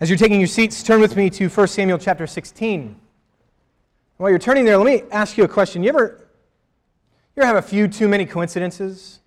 As 0.00 0.08
you're 0.08 0.16
taking 0.16 0.38
your 0.38 0.46
seats, 0.46 0.84
turn 0.84 1.00
with 1.00 1.16
me 1.16 1.28
to 1.30 1.48
1 1.48 1.66
Samuel 1.66 1.98
chapter 1.98 2.24
16. 2.24 3.00
While 4.16 4.30
you're 4.30 4.38
turning 4.38 4.64
there, 4.64 4.76
let 4.76 4.86
me 4.86 5.02
ask 5.10 5.36
you 5.36 5.42
a 5.42 5.48
question. 5.48 5.82
You 5.82 5.88
ever, 5.88 6.28
you 7.34 7.42
ever 7.42 7.46
have 7.46 7.56
a 7.56 7.66
few 7.66 7.88
too 7.88 8.06
many 8.06 8.24
coincidences? 8.24 9.18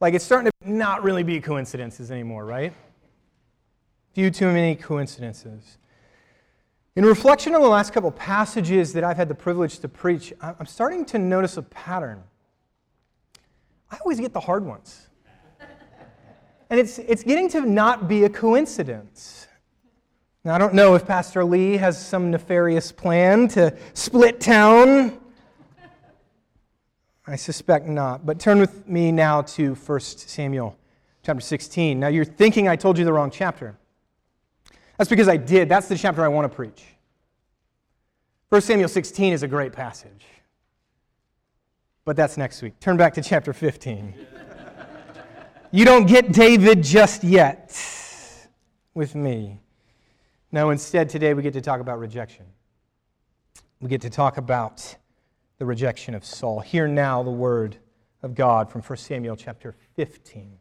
Like 0.00 0.14
it's 0.14 0.24
starting 0.24 0.50
to 0.50 0.72
not 0.72 1.04
really 1.04 1.22
be 1.22 1.40
coincidences 1.40 2.10
anymore, 2.10 2.44
right? 2.44 2.72
Few 4.14 4.32
too 4.32 4.46
many 4.46 4.74
coincidences. 4.74 5.78
In 6.96 7.04
reflection 7.04 7.54
on 7.54 7.60
the 7.60 7.68
last 7.68 7.92
couple 7.92 8.10
passages 8.10 8.92
that 8.94 9.04
I've 9.04 9.16
had 9.16 9.28
the 9.28 9.36
privilege 9.36 9.78
to 9.78 9.88
preach, 9.88 10.32
I'm 10.40 10.66
starting 10.66 11.04
to 11.04 11.18
notice 11.18 11.56
a 11.56 11.62
pattern. 11.62 12.24
I 13.92 13.98
always 13.98 14.18
get 14.18 14.32
the 14.32 14.40
hard 14.40 14.64
ones. 14.64 15.09
And 16.70 16.78
it's, 16.78 17.00
it's 17.00 17.24
getting 17.24 17.48
to 17.50 17.62
not 17.62 18.08
be 18.08 18.24
a 18.24 18.28
coincidence. 18.28 19.48
Now, 20.44 20.54
I 20.54 20.58
don't 20.58 20.72
know 20.72 20.94
if 20.94 21.04
Pastor 21.04 21.44
Lee 21.44 21.76
has 21.76 22.02
some 22.02 22.30
nefarious 22.30 22.92
plan 22.92 23.48
to 23.48 23.76
split 23.92 24.40
town. 24.40 25.18
I 27.26 27.36
suspect 27.36 27.86
not. 27.86 28.24
But 28.24 28.38
turn 28.38 28.60
with 28.60 28.88
me 28.88 29.12
now 29.12 29.42
to 29.42 29.74
1 29.74 30.00
Samuel 30.00 30.76
chapter 31.24 31.40
16. 31.40 31.98
Now, 31.98 32.08
you're 32.08 32.24
thinking 32.24 32.68
I 32.68 32.76
told 32.76 32.96
you 32.96 33.04
the 33.04 33.12
wrong 33.12 33.30
chapter. 33.30 33.76
That's 34.96 35.10
because 35.10 35.28
I 35.28 35.36
did. 35.36 35.68
That's 35.68 35.88
the 35.88 35.98
chapter 35.98 36.24
I 36.24 36.28
want 36.28 36.50
to 36.50 36.54
preach. 36.54 36.84
1 38.50 38.60
Samuel 38.60 38.88
16 38.88 39.32
is 39.32 39.42
a 39.42 39.48
great 39.48 39.72
passage. 39.72 40.24
But 42.04 42.16
that's 42.16 42.36
next 42.36 42.62
week. 42.62 42.78
Turn 42.80 42.96
back 42.96 43.14
to 43.14 43.22
chapter 43.22 43.52
15. 43.52 44.14
You 45.72 45.84
don't 45.84 46.06
get 46.06 46.32
David 46.32 46.82
just 46.82 47.22
yet 47.22 47.76
with 48.92 49.14
me. 49.14 49.60
No, 50.50 50.70
instead, 50.70 51.08
today 51.08 51.32
we 51.32 51.42
get 51.44 51.52
to 51.52 51.60
talk 51.60 51.80
about 51.80 52.00
rejection. 52.00 52.44
We 53.80 53.88
get 53.88 54.00
to 54.00 54.10
talk 54.10 54.36
about 54.36 54.96
the 55.58 55.64
rejection 55.64 56.16
of 56.16 56.24
Saul. 56.24 56.58
Hear 56.58 56.88
now 56.88 57.22
the 57.22 57.30
word 57.30 57.76
of 58.24 58.34
God 58.34 58.68
from 58.68 58.82
1 58.82 58.96
Samuel 58.96 59.36
chapter 59.36 59.76
15. 59.94 60.58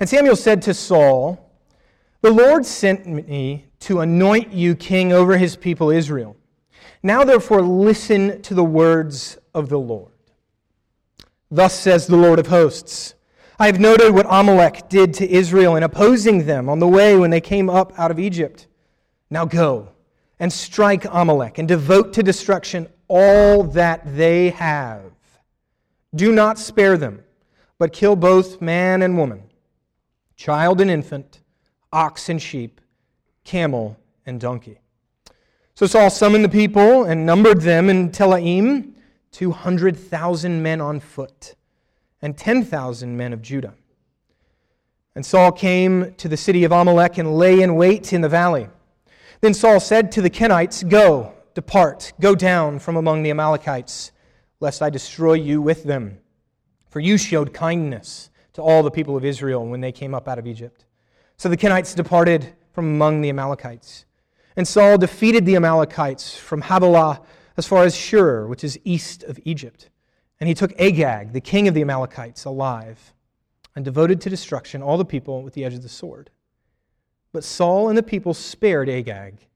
And 0.00 0.08
Samuel 0.08 0.34
said 0.34 0.60
to 0.62 0.74
Saul, 0.74 1.52
The 2.22 2.32
Lord 2.32 2.66
sent 2.66 3.06
me 3.06 3.66
to 3.80 4.00
anoint 4.00 4.52
you 4.52 4.74
king 4.74 5.12
over 5.12 5.38
his 5.38 5.54
people 5.54 5.90
Israel. 5.90 6.36
Now, 7.04 7.22
therefore, 7.22 7.62
listen 7.62 8.42
to 8.42 8.54
the 8.54 8.64
words 8.64 9.38
of 9.54 9.68
the 9.68 9.78
Lord. 9.78 10.10
Thus 11.52 11.78
says 11.78 12.08
the 12.08 12.16
Lord 12.16 12.40
of 12.40 12.48
hosts. 12.48 13.14
I 13.60 13.66
have 13.66 13.80
noted 13.80 14.14
what 14.14 14.26
Amalek 14.30 14.88
did 14.88 15.12
to 15.14 15.28
Israel 15.28 15.74
in 15.74 15.82
opposing 15.82 16.46
them 16.46 16.68
on 16.68 16.78
the 16.78 16.86
way 16.86 17.16
when 17.16 17.30
they 17.30 17.40
came 17.40 17.68
up 17.68 17.92
out 17.98 18.12
of 18.12 18.20
Egypt. 18.20 18.68
Now 19.30 19.46
go 19.46 19.88
and 20.38 20.52
strike 20.52 21.04
Amalek 21.10 21.58
and 21.58 21.66
devote 21.66 22.12
to 22.12 22.22
destruction 22.22 22.86
all 23.08 23.64
that 23.64 24.16
they 24.16 24.50
have. 24.50 25.10
Do 26.14 26.30
not 26.30 26.56
spare 26.56 26.96
them, 26.96 27.24
but 27.78 27.92
kill 27.92 28.14
both 28.14 28.60
man 28.60 29.02
and 29.02 29.18
woman, 29.18 29.42
child 30.36 30.80
and 30.80 30.88
infant, 30.88 31.40
ox 31.92 32.28
and 32.28 32.40
sheep, 32.40 32.80
camel 33.42 33.96
and 34.24 34.40
donkey. 34.40 34.78
So 35.74 35.86
Saul 35.86 36.10
summoned 36.10 36.44
the 36.44 36.48
people 36.48 37.02
and 37.02 37.26
numbered 37.26 37.62
them 37.62 37.90
in 37.90 38.12
Telaim, 38.12 38.92
200,000 39.32 40.62
men 40.62 40.80
on 40.80 41.00
foot 41.00 41.56
and 42.22 42.36
10,000 42.36 43.16
men 43.16 43.32
of 43.32 43.42
Judah. 43.42 43.74
And 45.14 45.24
Saul 45.24 45.52
came 45.52 46.14
to 46.18 46.28
the 46.28 46.36
city 46.36 46.64
of 46.64 46.72
Amalek 46.72 47.18
and 47.18 47.36
lay 47.36 47.60
in 47.60 47.74
wait 47.74 48.12
in 48.12 48.20
the 48.20 48.28
valley. 48.28 48.68
Then 49.40 49.54
Saul 49.54 49.80
said 49.80 50.12
to 50.12 50.22
the 50.22 50.30
Kenites, 50.30 50.88
Go, 50.88 51.32
depart, 51.54 52.12
go 52.20 52.34
down 52.34 52.78
from 52.78 52.96
among 52.96 53.22
the 53.22 53.30
Amalekites, 53.30 54.12
lest 54.60 54.82
I 54.82 54.90
destroy 54.90 55.34
you 55.34 55.60
with 55.62 55.84
them. 55.84 56.18
For 56.88 57.00
you 57.00 57.18
showed 57.18 57.52
kindness 57.52 58.30
to 58.54 58.62
all 58.62 58.82
the 58.82 58.90
people 58.90 59.16
of 59.16 59.24
Israel 59.24 59.66
when 59.66 59.80
they 59.80 59.92
came 59.92 60.14
up 60.14 60.28
out 60.28 60.38
of 60.38 60.46
Egypt. 60.46 60.84
So 61.36 61.48
the 61.48 61.56
Kenites 61.56 61.94
departed 61.94 62.54
from 62.72 62.86
among 62.86 63.20
the 63.20 63.28
Amalekites. 63.28 64.04
And 64.56 64.66
Saul 64.66 64.98
defeated 64.98 65.46
the 65.46 65.56
Amalekites 65.56 66.36
from 66.36 66.62
Havilah 66.62 67.22
as 67.56 67.66
far 67.66 67.84
as 67.84 67.94
Shur, 67.94 68.46
which 68.46 68.64
is 68.64 68.78
east 68.84 69.22
of 69.24 69.38
Egypt. 69.44 69.90
And 70.40 70.48
he 70.48 70.54
took 70.54 70.78
Agag, 70.80 71.32
the 71.32 71.40
king 71.40 71.66
of 71.68 71.74
the 71.74 71.82
Amalekites, 71.82 72.44
alive, 72.44 73.12
and 73.74 73.84
devoted 73.84 74.20
to 74.20 74.30
destruction 74.30 74.82
all 74.82 74.96
the 74.96 75.04
people 75.04 75.42
with 75.42 75.54
the 75.54 75.64
edge 75.64 75.74
of 75.74 75.82
the 75.82 75.88
sword. 75.88 76.30
But 77.32 77.44
Saul 77.44 77.88
and 77.88 77.98
the 77.98 78.02
people 78.02 78.34
spared 78.34 78.88
Agag, 78.88 79.46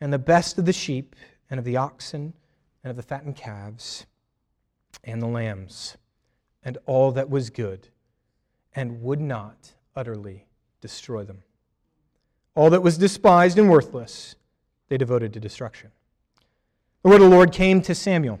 and 0.00 0.12
the 0.12 0.18
best 0.18 0.58
of 0.58 0.66
the 0.66 0.72
sheep, 0.72 1.16
and 1.48 1.58
of 1.58 1.64
the 1.64 1.76
oxen, 1.76 2.34
and 2.82 2.90
of 2.90 2.96
the 2.96 3.02
fattened 3.02 3.36
calves, 3.36 4.06
and 5.04 5.22
the 5.22 5.26
lambs, 5.26 5.96
and 6.62 6.78
all 6.86 7.12
that 7.12 7.30
was 7.30 7.50
good, 7.50 7.88
and 8.74 9.02
would 9.02 9.20
not 9.20 9.72
utterly 9.94 10.46
destroy 10.80 11.24
them. 11.24 11.42
All 12.54 12.70
that 12.70 12.82
was 12.82 12.98
despised 12.98 13.58
and 13.58 13.70
worthless, 13.70 14.34
they 14.88 14.96
devoted 14.96 15.32
to 15.34 15.40
destruction. 15.40 15.90
The 17.02 17.10
word 17.10 17.16
of 17.16 17.30
the 17.30 17.36
Lord 17.36 17.52
came 17.52 17.80
to 17.82 17.94
Samuel. 17.94 18.40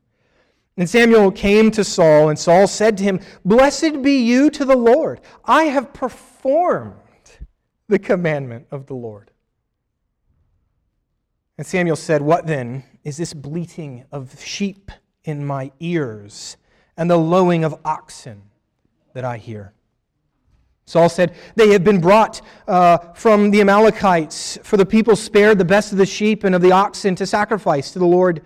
And 0.77 0.89
Samuel 0.89 1.31
came 1.31 1.69
to 1.71 1.83
Saul, 1.83 2.29
and 2.29 2.39
Saul 2.39 2.65
said 2.67 2.97
to 2.97 3.03
him, 3.03 3.19
Blessed 3.43 4.01
be 4.01 4.23
you 4.23 4.49
to 4.51 4.63
the 4.63 4.75
Lord. 4.75 5.19
I 5.45 5.65
have 5.65 5.93
performed 5.93 6.95
the 7.87 7.99
commandment 7.99 8.67
of 8.71 8.85
the 8.85 8.93
Lord. 8.93 9.31
And 11.57 11.67
Samuel 11.67 11.97
said, 11.97 12.21
What 12.21 12.47
then 12.47 12.83
is 13.03 13.17
this 13.17 13.33
bleating 13.33 14.05
of 14.11 14.41
sheep 14.41 14.91
in 15.25 15.45
my 15.45 15.71
ears 15.79 16.57
and 16.95 17.09
the 17.09 17.17
lowing 17.17 17.63
of 17.63 17.79
oxen 17.83 18.43
that 19.13 19.25
I 19.25 19.37
hear? 19.37 19.73
Saul 20.85 21.09
said, 21.09 21.35
They 21.55 21.71
have 21.73 21.83
been 21.83 21.99
brought 21.99 22.41
uh, 22.67 22.97
from 23.13 23.51
the 23.51 23.59
Amalekites, 23.59 24.57
for 24.63 24.77
the 24.77 24.85
people 24.85 25.17
spared 25.17 25.57
the 25.57 25.65
best 25.65 25.91
of 25.91 25.97
the 25.97 26.05
sheep 26.05 26.45
and 26.45 26.55
of 26.55 26.61
the 26.61 26.71
oxen 26.71 27.13
to 27.15 27.25
sacrifice 27.25 27.91
to 27.91 27.99
the 27.99 28.05
Lord 28.05 28.41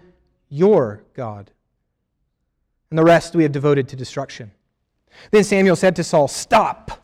your 0.50 1.04
God 1.14 1.52
and 2.90 3.00
the 3.00 3.04
rest 3.04 3.36
we 3.36 3.44
have 3.44 3.52
devoted 3.52 3.88
to 3.90 3.96
destruction. 3.96 4.52
Then 5.32 5.44
Samuel 5.44 5.76
said 5.76 5.96
to 5.96 6.04
Saul, 6.04 6.28
Stop! 6.28 7.02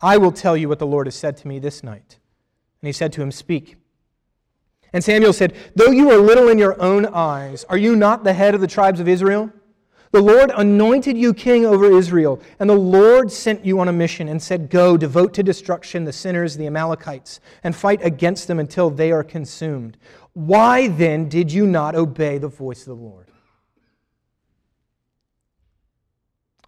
I 0.00 0.16
will 0.16 0.32
tell 0.32 0.56
you 0.56 0.68
what 0.68 0.78
the 0.78 0.86
Lord 0.86 1.06
has 1.06 1.16
said 1.16 1.36
to 1.38 1.48
me 1.48 1.58
this 1.58 1.82
night. 1.82 2.18
And 2.80 2.86
he 2.86 2.92
said 2.92 3.12
to 3.14 3.22
him, 3.22 3.32
Speak. 3.32 3.76
And 4.92 5.02
Samuel 5.02 5.32
said, 5.32 5.54
Though 5.74 5.90
you 5.90 6.10
are 6.10 6.18
little 6.18 6.48
in 6.48 6.58
your 6.58 6.80
own 6.80 7.06
eyes, 7.06 7.64
are 7.64 7.76
you 7.76 7.96
not 7.96 8.24
the 8.24 8.32
head 8.32 8.54
of 8.54 8.60
the 8.60 8.66
tribes 8.66 9.00
of 9.00 9.08
Israel? 9.08 9.52
The 10.10 10.22
Lord 10.22 10.50
anointed 10.56 11.18
you 11.18 11.34
king 11.34 11.66
over 11.66 11.84
Israel, 11.84 12.40
and 12.58 12.70
the 12.70 12.74
Lord 12.74 13.30
sent 13.30 13.66
you 13.66 13.78
on 13.78 13.88
a 13.88 13.92
mission 13.92 14.28
and 14.28 14.42
said, 14.42 14.70
Go, 14.70 14.96
devote 14.96 15.34
to 15.34 15.42
destruction 15.42 16.04
the 16.04 16.14
sinners, 16.14 16.56
the 16.56 16.66
Amalekites, 16.66 17.40
and 17.62 17.76
fight 17.76 18.00
against 18.02 18.48
them 18.48 18.58
until 18.58 18.88
they 18.88 19.12
are 19.12 19.24
consumed. 19.24 19.98
Why 20.32 20.88
then 20.88 21.28
did 21.28 21.52
you 21.52 21.66
not 21.66 21.94
obey 21.94 22.38
the 22.38 22.48
voice 22.48 22.80
of 22.80 22.96
the 22.96 23.04
Lord? 23.04 23.27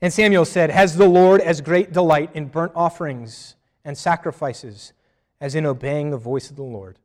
And 0.00 0.12
Samuel 0.12 0.44
said, 0.44 0.70
Has 0.70 0.96
the 0.96 1.08
Lord 1.08 1.40
as 1.40 1.60
great 1.60 1.92
delight 1.92 2.30
in 2.34 2.46
burnt 2.46 2.72
offerings 2.74 3.56
and 3.84 3.96
sacrifices 3.96 4.92
as 5.40 5.54
in 5.54 5.66
obeying 5.66 6.10
the 6.10 6.16
voice 6.16 6.50
of 6.50 6.56
the 6.56 6.62
Lord? 6.62 6.98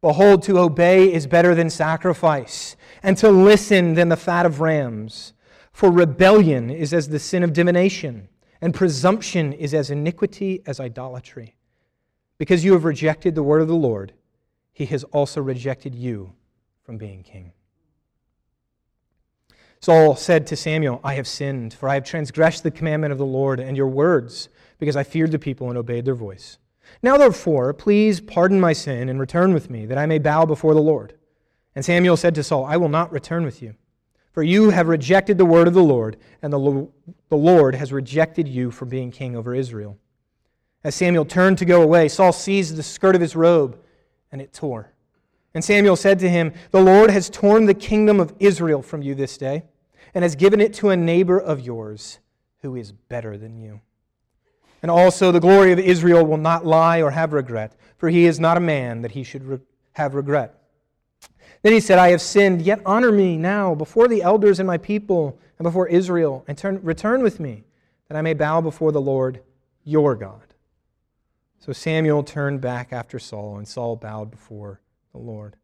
Behold, 0.00 0.42
to 0.44 0.58
obey 0.58 1.12
is 1.12 1.26
better 1.26 1.54
than 1.54 1.70
sacrifice, 1.70 2.76
and 3.04 3.16
to 3.18 3.30
listen 3.30 3.94
than 3.94 4.08
the 4.08 4.16
fat 4.16 4.44
of 4.44 4.60
rams. 4.60 5.32
For 5.72 5.90
rebellion 5.90 6.70
is 6.70 6.92
as 6.92 7.08
the 7.08 7.20
sin 7.20 7.44
of 7.44 7.52
divination, 7.52 8.28
and 8.60 8.74
presumption 8.74 9.52
is 9.52 9.72
as 9.72 9.90
iniquity 9.90 10.60
as 10.66 10.80
idolatry. 10.80 11.54
Because 12.36 12.64
you 12.64 12.72
have 12.72 12.84
rejected 12.84 13.34
the 13.34 13.44
word 13.44 13.62
of 13.62 13.68
the 13.68 13.74
Lord, 13.74 14.12
he 14.72 14.86
has 14.86 15.04
also 15.04 15.40
rejected 15.40 15.94
you 15.94 16.32
from 16.82 16.98
being 16.98 17.22
king. 17.22 17.52
Saul 19.82 20.14
said 20.14 20.46
to 20.46 20.54
Samuel, 20.54 21.00
I 21.02 21.14
have 21.14 21.26
sinned, 21.26 21.74
for 21.74 21.88
I 21.88 21.94
have 21.94 22.04
transgressed 22.04 22.62
the 22.62 22.70
commandment 22.70 23.10
of 23.10 23.18
the 23.18 23.26
Lord 23.26 23.58
and 23.58 23.76
your 23.76 23.88
words, 23.88 24.48
because 24.78 24.94
I 24.94 25.02
feared 25.02 25.32
the 25.32 25.40
people 25.40 25.70
and 25.70 25.76
obeyed 25.76 26.04
their 26.04 26.14
voice. 26.14 26.58
Now, 27.02 27.16
therefore, 27.16 27.74
please 27.74 28.20
pardon 28.20 28.60
my 28.60 28.74
sin 28.74 29.08
and 29.08 29.18
return 29.18 29.52
with 29.52 29.70
me, 29.70 29.86
that 29.86 29.98
I 29.98 30.06
may 30.06 30.20
bow 30.20 30.46
before 30.46 30.74
the 30.74 30.80
Lord. 30.80 31.14
And 31.74 31.84
Samuel 31.84 32.16
said 32.16 32.36
to 32.36 32.44
Saul, 32.44 32.64
I 32.64 32.76
will 32.76 32.88
not 32.88 33.10
return 33.10 33.44
with 33.44 33.60
you, 33.60 33.74
for 34.30 34.44
you 34.44 34.70
have 34.70 34.86
rejected 34.86 35.36
the 35.36 35.44
word 35.44 35.66
of 35.66 35.74
the 35.74 35.82
Lord, 35.82 36.16
and 36.42 36.52
the, 36.52 36.88
the 37.28 37.36
Lord 37.36 37.74
has 37.74 37.92
rejected 37.92 38.46
you 38.46 38.70
from 38.70 38.88
being 38.88 39.10
king 39.10 39.34
over 39.34 39.52
Israel. 39.52 39.98
As 40.84 40.94
Samuel 40.94 41.24
turned 41.24 41.58
to 41.58 41.64
go 41.64 41.82
away, 41.82 42.08
Saul 42.08 42.32
seized 42.32 42.76
the 42.76 42.84
skirt 42.84 43.16
of 43.16 43.20
his 43.20 43.34
robe, 43.34 43.80
and 44.30 44.40
it 44.40 44.52
tore. 44.52 44.92
And 45.54 45.64
Samuel 45.64 45.96
said 45.96 46.20
to 46.20 46.30
him, 46.30 46.52
The 46.70 46.80
Lord 46.80 47.10
has 47.10 47.28
torn 47.28 47.66
the 47.66 47.74
kingdom 47.74 48.20
of 48.20 48.32
Israel 48.38 48.80
from 48.80 49.02
you 49.02 49.16
this 49.16 49.36
day 49.36 49.64
and 50.14 50.22
has 50.22 50.36
given 50.36 50.60
it 50.60 50.74
to 50.74 50.90
a 50.90 50.96
neighbor 50.96 51.38
of 51.38 51.60
yours 51.60 52.18
who 52.60 52.76
is 52.76 52.92
better 52.92 53.36
than 53.36 53.56
you. 53.56 53.80
And 54.82 54.90
also, 54.90 55.30
the 55.30 55.40
glory 55.40 55.72
of 55.72 55.78
Israel 55.78 56.24
will 56.24 56.36
not 56.38 56.66
lie 56.66 57.00
or 57.00 57.12
have 57.12 57.32
regret, 57.32 57.76
for 57.96 58.08
he 58.08 58.26
is 58.26 58.40
not 58.40 58.56
a 58.56 58.60
man 58.60 59.02
that 59.02 59.12
he 59.12 59.22
should 59.22 59.44
re- 59.44 59.60
have 59.92 60.14
regret. 60.14 60.58
Then 61.62 61.72
he 61.72 61.80
said, 61.80 61.98
I 61.98 62.10
have 62.10 62.20
sinned, 62.20 62.62
yet 62.62 62.80
honor 62.84 63.12
me 63.12 63.36
now 63.36 63.76
before 63.76 64.08
the 64.08 64.22
elders 64.22 64.58
and 64.58 64.66
my 64.66 64.78
people 64.78 65.38
and 65.58 65.64
before 65.64 65.86
Israel, 65.86 66.44
and 66.48 66.58
turn, 66.58 66.80
return 66.82 67.22
with 67.22 67.38
me, 67.38 67.62
that 68.08 68.16
I 68.16 68.22
may 68.22 68.34
bow 68.34 68.60
before 68.60 68.90
the 68.90 69.00
Lord 69.00 69.40
your 69.84 70.16
God. 70.16 70.42
So 71.60 71.72
Samuel 71.72 72.24
turned 72.24 72.60
back 72.60 72.92
after 72.92 73.20
Saul, 73.20 73.58
and 73.58 73.68
Saul 73.68 73.94
bowed 73.94 74.32
before 74.32 74.80
the 75.12 75.18
Lord. 75.18 75.54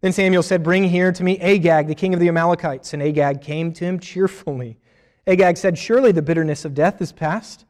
Then 0.00 0.12
Samuel 0.12 0.42
said, 0.42 0.62
Bring 0.62 0.84
here 0.84 1.12
to 1.12 1.24
me 1.24 1.38
Agag, 1.40 1.88
the 1.88 1.94
king 1.94 2.14
of 2.14 2.20
the 2.20 2.28
Amalekites. 2.28 2.94
And 2.94 3.02
Agag 3.02 3.40
came 3.40 3.72
to 3.72 3.84
him 3.84 3.98
cheerfully. 3.98 4.78
Agag 5.26 5.56
said, 5.56 5.76
Surely 5.76 6.12
the 6.12 6.22
bitterness 6.22 6.64
of 6.64 6.74
death 6.74 7.00
is 7.02 7.12
past. 7.12 7.64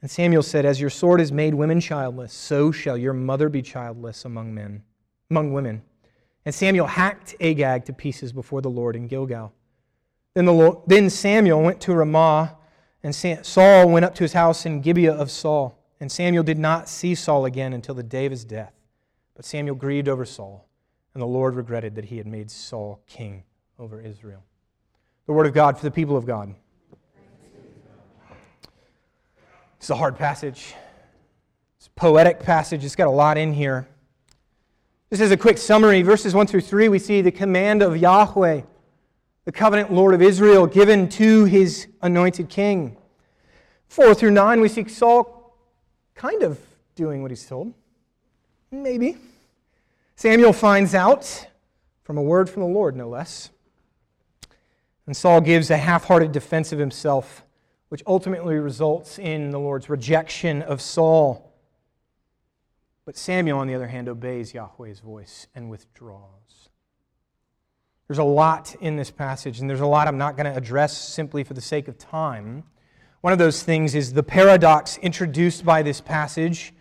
And 0.00 0.10
Samuel 0.10 0.42
said, 0.42 0.64
As 0.64 0.80
your 0.80 0.90
sword 0.90 1.20
has 1.20 1.30
made 1.30 1.54
women 1.54 1.80
childless, 1.80 2.32
so 2.32 2.72
shall 2.72 2.96
your 2.96 3.12
mother 3.12 3.48
be 3.48 3.62
childless 3.62 4.24
among 4.24 4.54
men, 4.54 4.82
among 5.30 5.52
women. 5.52 5.82
And 6.46 6.54
Samuel 6.54 6.86
hacked 6.86 7.34
Agag 7.40 7.84
to 7.86 7.92
pieces 7.92 8.32
before 8.32 8.62
the 8.62 8.70
Lord 8.70 8.96
in 8.96 9.06
Gilgal. 9.06 9.52
Then, 10.34 10.46
the 10.46 10.52
Lord, 10.52 10.78
then 10.86 11.10
Samuel 11.10 11.62
went 11.62 11.80
to 11.82 11.92
Ramah, 11.92 12.56
and 13.02 13.14
Saul 13.14 13.90
went 13.90 14.04
up 14.04 14.14
to 14.14 14.24
his 14.24 14.32
house 14.32 14.64
in 14.64 14.80
Gibeah 14.80 15.14
of 15.14 15.30
Saul. 15.30 15.74
And 16.00 16.10
Samuel 16.10 16.44
did 16.44 16.58
not 16.58 16.88
see 16.88 17.14
Saul 17.14 17.44
again 17.44 17.72
until 17.72 17.94
the 17.94 18.02
day 18.02 18.24
of 18.24 18.30
his 18.30 18.44
death. 18.44 18.72
But 19.34 19.44
Samuel 19.44 19.74
grieved 19.74 20.08
over 20.08 20.24
Saul 20.24 20.67
and 21.14 21.22
the 21.22 21.26
Lord 21.26 21.54
regretted 21.54 21.94
that 21.96 22.06
he 22.06 22.18
had 22.18 22.26
made 22.26 22.50
Saul 22.50 23.00
king 23.06 23.44
over 23.78 24.00
Israel. 24.00 24.42
The 25.26 25.32
word 25.32 25.46
of 25.46 25.54
God 25.54 25.76
for 25.76 25.84
the 25.84 25.90
people 25.90 26.16
of 26.16 26.26
God. 26.26 26.54
It's 29.78 29.90
a 29.90 29.96
hard 29.96 30.16
passage. 30.16 30.74
It's 31.78 31.86
a 31.86 31.90
poetic 31.90 32.40
passage. 32.40 32.84
It's 32.84 32.96
got 32.96 33.06
a 33.06 33.10
lot 33.10 33.38
in 33.38 33.52
here. 33.52 33.88
This 35.10 35.20
is 35.20 35.30
a 35.30 35.36
quick 35.36 35.56
summary. 35.56 36.02
Verses 36.02 36.34
1 36.34 36.46
through 36.46 36.62
3, 36.62 36.88
we 36.88 36.98
see 36.98 37.22
the 37.22 37.30
command 37.30 37.82
of 37.82 37.96
Yahweh, 37.96 38.62
the 39.44 39.52
covenant 39.52 39.92
Lord 39.92 40.14
of 40.14 40.20
Israel, 40.20 40.66
given 40.66 41.08
to 41.10 41.44
his 41.44 41.86
anointed 42.02 42.48
king. 42.48 42.96
4 43.88 44.14
through 44.14 44.32
9, 44.32 44.60
we 44.60 44.68
see 44.68 44.86
Saul 44.88 45.56
kind 46.14 46.42
of 46.42 46.58
doing 46.94 47.22
what 47.22 47.30
he's 47.30 47.46
told. 47.46 47.72
Maybe. 48.70 49.16
Samuel 50.18 50.52
finds 50.52 50.96
out 50.96 51.46
from 52.02 52.18
a 52.18 52.22
word 52.22 52.50
from 52.50 52.62
the 52.62 52.68
Lord, 52.68 52.96
no 52.96 53.08
less. 53.08 53.50
And 55.06 55.16
Saul 55.16 55.40
gives 55.40 55.70
a 55.70 55.76
half 55.76 56.06
hearted 56.06 56.32
defense 56.32 56.72
of 56.72 56.80
himself, 56.80 57.44
which 57.88 58.02
ultimately 58.04 58.56
results 58.56 59.20
in 59.20 59.52
the 59.52 59.60
Lord's 59.60 59.88
rejection 59.88 60.60
of 60.62 60.80
Saul. 60.80 61.54
But 63.04 63.16
Samuel, 63.16 63.60
on 63.60 63.68
the 63.68 63.76
other 63.76 63.86
hand, 63.86 64.08
obeys 64.08 64.52
Yahweh's 64.52 64.98
voice 64.98 65.46
and 65.54 65.70
withdraws. 65.70 66.68
There's 68.08 68.18
a 68.18 68.24
lot 68.24 68.74
in 68.80 68.96
this 68.96 69.12
passage, 69.12 69.60
and 69.60 69.70
there's 69.70 69.78
a 69.78 69.86
lot 69.86 70.08
I'm 70.08 70.18
not 70.18 70.36
going 70.36 70.52
to 70.52 70.58
address 70.58 70.98
simply 70.98 71.44
for 71.44 71.54
the 71.54 71.60
sake 71.60 71.86
of 71.86 71.96
time. 71.96 72.64
One 73.20 73.32
of 73.32 73.38
those 73.38 73.62
things 73.62 73.94
is 73.94 74.14
the 74.14 74.24
paradox 74.24 74.98
introduced 74.98 75.64
by 75.64 75.84
this 75.84 76.00
passage 76.00 76.74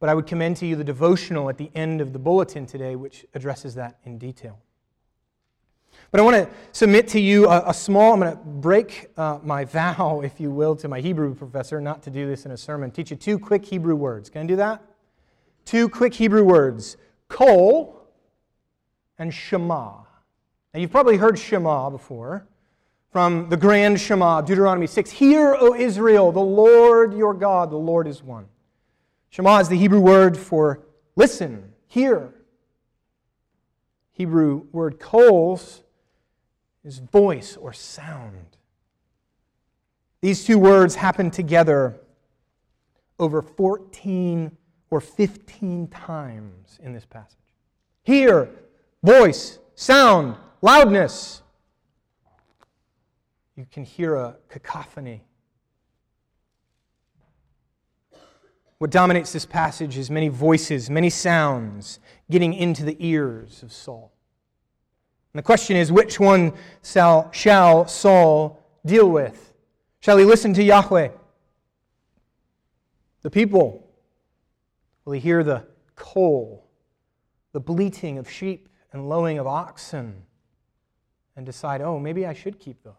but 0.00 0.08
I 0.08 0.14
would 0.14 0.26
commend 0.26 0.56
to 0.56 0.66
you 0.66 0.74
the 0.74 0.84
devotional 0.84 1.48
at 1.48 1.58
the 1.58 1.70
end 1.74 2.00
of 2.00 2.12
the 2.12 2.18
bulletin 2.18 2.66
today, 2.66 2.96
which 2.96 3.26
addresses 3.34 3.74
that 3.76 3.98
in 4.04 4.18
detail. 4.18 4.58
But 6.10 6.20
I 6.20 6.24
want 6.24 6.36
to 6.36 6.48
submit 6.72 7.06
to 7.08 7.20
you 7.20 7.46
a, 7.46 7.68
a 7.68 7.74
small, 7.74 8.14
I'm 8.14 8.20
going 8.20 8.32
to 8.32 8.38
break 8.38 9.10
uh, 9.16 9.38
my 9.44 9.64
vow, 9.64 10.20
if 10.24 10.40
you 10.40 10.50
will, 10.50 10.74
to 10.76 10.88
my 10.88 11.00
Hebrew 11.00 11.34
professor 11.34 11.80
not 11.80 12.02
to 12.04 12.10
do 12.10 12.26
this 12.26 12.46
in 12.46 12.50
a 12.50 12.56
sermon. 12.56 12.90
Teach 12.90 13.10
you 13.10 13.16
two 13.16 13.38
quick 13.38 13.64
Hebrew 13.64 13.94
words. 13.94 14.30
Can 14.30 14.42
I 14.42 14.46
do 14.46 14.56
that? 14.56 14.82
Two 15.64 15.88
quick 15.88 16.14
Hebrew 16.14 16.42
words 16.42 16.96
kol 17.28 18.08
and 19.18 19.32
shema. 19.32 19.98
Now, 20.72 20.80
you've 20.80 20.90
probably 20.90 21.16
heard 21.16 21.38
shema 21.38 21.90
before 21.90 22.46
from 23.12 23.48
the 23.48 23.56
grand 23.56 24.00
shema, 24.00 24.40
Deuteronomy 24.40 24.86
6. 24.86 25.10
Hear, 25.10 25.54
O 25.54 25.74
Israel, 25.74 26.32
the 26.32 26.40
Lord 26.40 27.14
your 27.14 27.34
God, 27.34 27.70
the 27.70 27.76
Lord 27.76 28.08
is 28.08 28.22
one. 28.22 28.46
Shema 29.30 29.60
is 29.60 29.68
the 29.68 29.76
Hebrew 29.76 30.00
word 30.00 30.36
for 30.36 30.80
listen, 31.14 31.72
hear. 31.86 32.34
Hebrew 34.12 34.66
word 34.72 34.98
kols 34.98 35.82
is 36.84 36.98
voice 36.98 37.56
or 37.56 37.72
sound. 37.72 38.56
These 40.20 40.44
two 40.44 40.58
words 40.58 40.96
happen 40.96 41.30
together 41.30 42.00
over 43.18 43.40
14 43.40 44.56
or 44.90 45.00
15 45.00 45.88
times 45.88 46.78
in 46.82 46.92
this 46.92 47.06
passage. 47.06 47.38
Hear, 48.02 48.50
voice, 49.02 49.58
sound, 49.74 50.36
loudness. 50.60 51.42
You 53.56 53.66
can 53.70 53.84
hear 53.84 54.16
a 54.16 54.36
cacophony 54.48 55.22
What 58.80 58.90
dominates 58.90 59.34
this 59.34 59.44
passage 59.44 59.98
is 59.98 60.10
many 60.10 60.28
voices, 60.28 60.88
many 60.88 61.10
sounds 61.10 62.00
getting 62.30 62.54
into 62.54 62.82
the 62.82 62.96
ears 62.98 63.62
of 63.62 63.74
Saul. 63.74 64.10
And 65.34 65.38
the 65.38 65.42
question 65.42 65.76
is 65.76 65.92
which 65.92 66.18
one 66.18 66.54
shall, 66.82 67.30
shall 67.30 67.86
Saul 67.86 68.58
deal 68.86 69.10
with? 69.10 69.52
Shall 70.00 70.16
he 70.16 70.24
listen 70.24 70.54
to 70.54 70.62
Yahweh? 70.62 71.10
The 73.20 73.30
people? 73.30 73.86
Will 75.04 75.12
he 75.12 75.20
hear 75.20 75.44
the 75.44 75.66
kol, 75.94 76.64
the 77.52 77.60
bleating 77.60 78.16
of 78.16 78.30
sheep 78.30 78.70
and 78.94 79.10
lowing 79.10 79.38
of 79.38 79.46
oxen, 79.46 80.22
and 81.36 81.44
decide, 81.44 81.82
oh, 81.82 81.98
maybe 81.98 82.24
I 82.24 82.32
should 82.32 82.58
keep 82.58 82.82
those? 82.82 82.94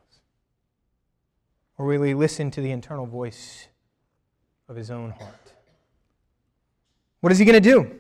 Or 1.80 1.88
will 1.88 2.04
he 2.04 2.14
listen 2.14 2.52
to 2.52 2.62
the 2.62 2.70
internal 2.70 3.08
voice 3.08 3.68
of 4.70 4.76
his 4.76 4.92
own 4.92 5.10
heart? 5.10 5.41
What 7.22 7.32
is 7.32 7.40
he 7.40 7.46
going 7.46 7.62
to 7.62 7.70
do? 7.70 7.96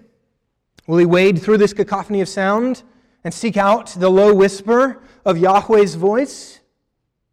Will 0.87 0.97
he 0.97 1.05
wade 1.05 1.41
through 1.41 1.57
this 1.57 1.73
cacophony 1.73 2.21
of 2.21 2.27
sound 2.27 2.83
and 3.23 3.33
seek 3.33 3.55
out 3.55 3.87
the 3.87 4.09
low 4.09 4.33
whisper 4.33 5.01
of 5.23 5.37
Yahweh's 5.37 5.95
voice? 5.95 6.59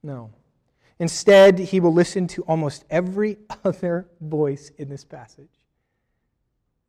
No. 0.02 0.30
Instead, 0.98 1.58
he 1.58 1.80
will 1.80 1.92
listen 1.92 2.26
to 2.28 2.42
almost 2.42 2.84
every 2.90 3.38
other 3.64 4.06
voice 4.20 4.70
in 4.78 4.88
this 4.88 5.04
passage 5.04 5.48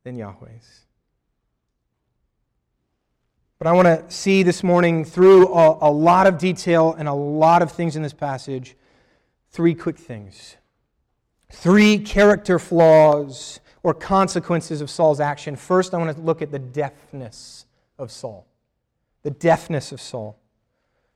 than 0.04 0.16
Yahweh's. 0.16 0.86
But 3.58 3.66
I 3.66 3.72
want 3.72 3.86
to 3.86 4.10
see 4.10 4.42
this 4.42 4.62
morning 4.62 5.04
through 5.04 5.48
a, 5.48 5.90
a, 5.90 5.92
lot 5.92 6.26
of 6.26 6.38
detail 6.38 6.94
and 6.94 7.06
a 7.06 7.12
lot 7.12 7.60
of 7.60 7.70
things 7.70 7.94
in 7.94 8.02
this 8.02 8.14
passage 8.14 8.74
three 9.50 9.74
quick 9.74 9.98
things. 9.98 10.56
Three 11.52 11.98
character 11.98 12.58
flaws 12.58 13.60
or 13.82 13.94
consequences 13.94 14.80
of 14.80 14.90
Saul's 14.90 15.20
action. 15.20 15.56
First, 15.56 15.94
I 15.94 15.98
want 15.98 16.14
to 16.14 16.22
look 16.22 16.42
at 16.42 16.50
the 16.50 16.58
deafness 16.58 17.66
of 17.98 18.10
Saul. 18.10 18.46
The 19.22 19.30
deafness 19.30 19.92
of 19.92 20.00
Saul. 20.00 20.38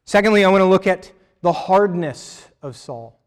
Secondly, 0.04 0.44
I 0.44 0.50
want 0.50 0.62
to 0.62 0.66
look 0.66 0.86
at 0.86 1.12
the 1.40 1.52
hardness 1.52 2.48
of 2.62 2.76
Saul. 2.76 3.18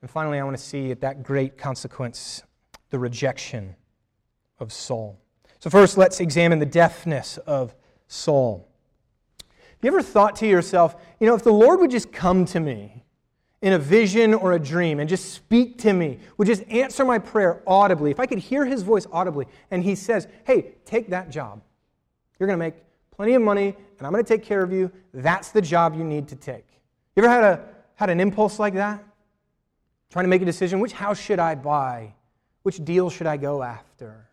And 0.00 0.10
finally, 0.10 0.38
I 0.38 0.44
want 0.44 0.56
to 0.56 0.62
see 0.62 0.90
at 0.90 1.00
that 1.00 1.22
great 1.22 1.56
consequence, 1.56 2.42
the 2.90 2.98
rejection 2.98 3.76
of 4.58 4.72
Saul. 4.72 5.18
So, 5.58 5.70
first, 5.70 5.96
let's 5.96 6.20
examine 6.20 6.58
the 6.58 6.66
deafness 6.66 7.38
of 7.38 7.74
Saul. 8.08 8.68
Have 9.38 9.78
you 9.82 9.88
ever 9.88 10.02
thought 10.02 10.36
to 10.36 10.46
yourself, 10.46 10.96
you 11.18 11.26
know, 11.26 11.34
if 11.34 11.44
the 11.44 11.52
Lord 11.52 11.80
would 11.80 11.90
just 11.90 12.12
come 12.12 12.44
to 12.46 12.60
me 12.60 13.01
in 13.62 13.72
a 13.72 13.78
vision 13.78 14.34
or 14.34 14.52
a 14.52 14.58
dream 14.58 14.98
and 14.98 15.08
just 15.08 15.32
speak 15.32 15.78
to 15.78 15.92
me, 15.92 16.18
would 16.36 16.46
just 16.46 16.64
answer 16.68 17.04
my 17.04 17.18
prayer 17.18 17.62
audibly, 17.66 18.10
if 18.10 18.18
I 18.18 18.26
could 18.26 18.40
hear 18.40 18.64
his 18.64 18.82
voice 18.82 19.06
audibly, 19.12 19.46
and 19.70 19.82
he 19.82 19.94
says, 19.94 20.26
hey, 20.44 20.74
take 20.84 21.10
that 21.10 21.30
job. 21.30 21.62
You're 22.38 22.48
going 22.48 22.58
to 22.58 22.64
make 22.64 22.74
plenty 23.12 23.34
of 23.34 23.42
money, 23.42 23.76
and 23.98 24.06
I'm 24.06 24.12
going 24.12 24.24
to 24.24 24.28
take 24.28 24.42
care 24.42 24.62
of 24.62 24.72
you. 24.72 24.90
That's 25.14 25.50
the 25.50 25.62
job 25.62 25.94
you 25.96 26.02
need 26.02 26.26
to 26.28 26.36
take. 26.36 26.66
You 27.14 27.22
ever 27.22 27.32
had, 27.32 27.44
a, 27.44 27.64
had 27.94 28.10
an 28.10 28.18
impulse 28.18 28.58
like 28.58 28.74
that? 28.74 29.04
Trying 30.10 30.24
to 30.24 30.28
make 30.28 30.42
a 30.42 30.46
decision 30.46 30.80
which 30.80 30.92
house 30.92 31.20
should 31.20 31.38
I 31.38 31.54
buy? 31.54 32.14
Which 32.64 32.84
deal 32.84 33.10
should 33.10 33.28
I 33.28 33.36
go 33.36 33.62
after? 33.62 34.28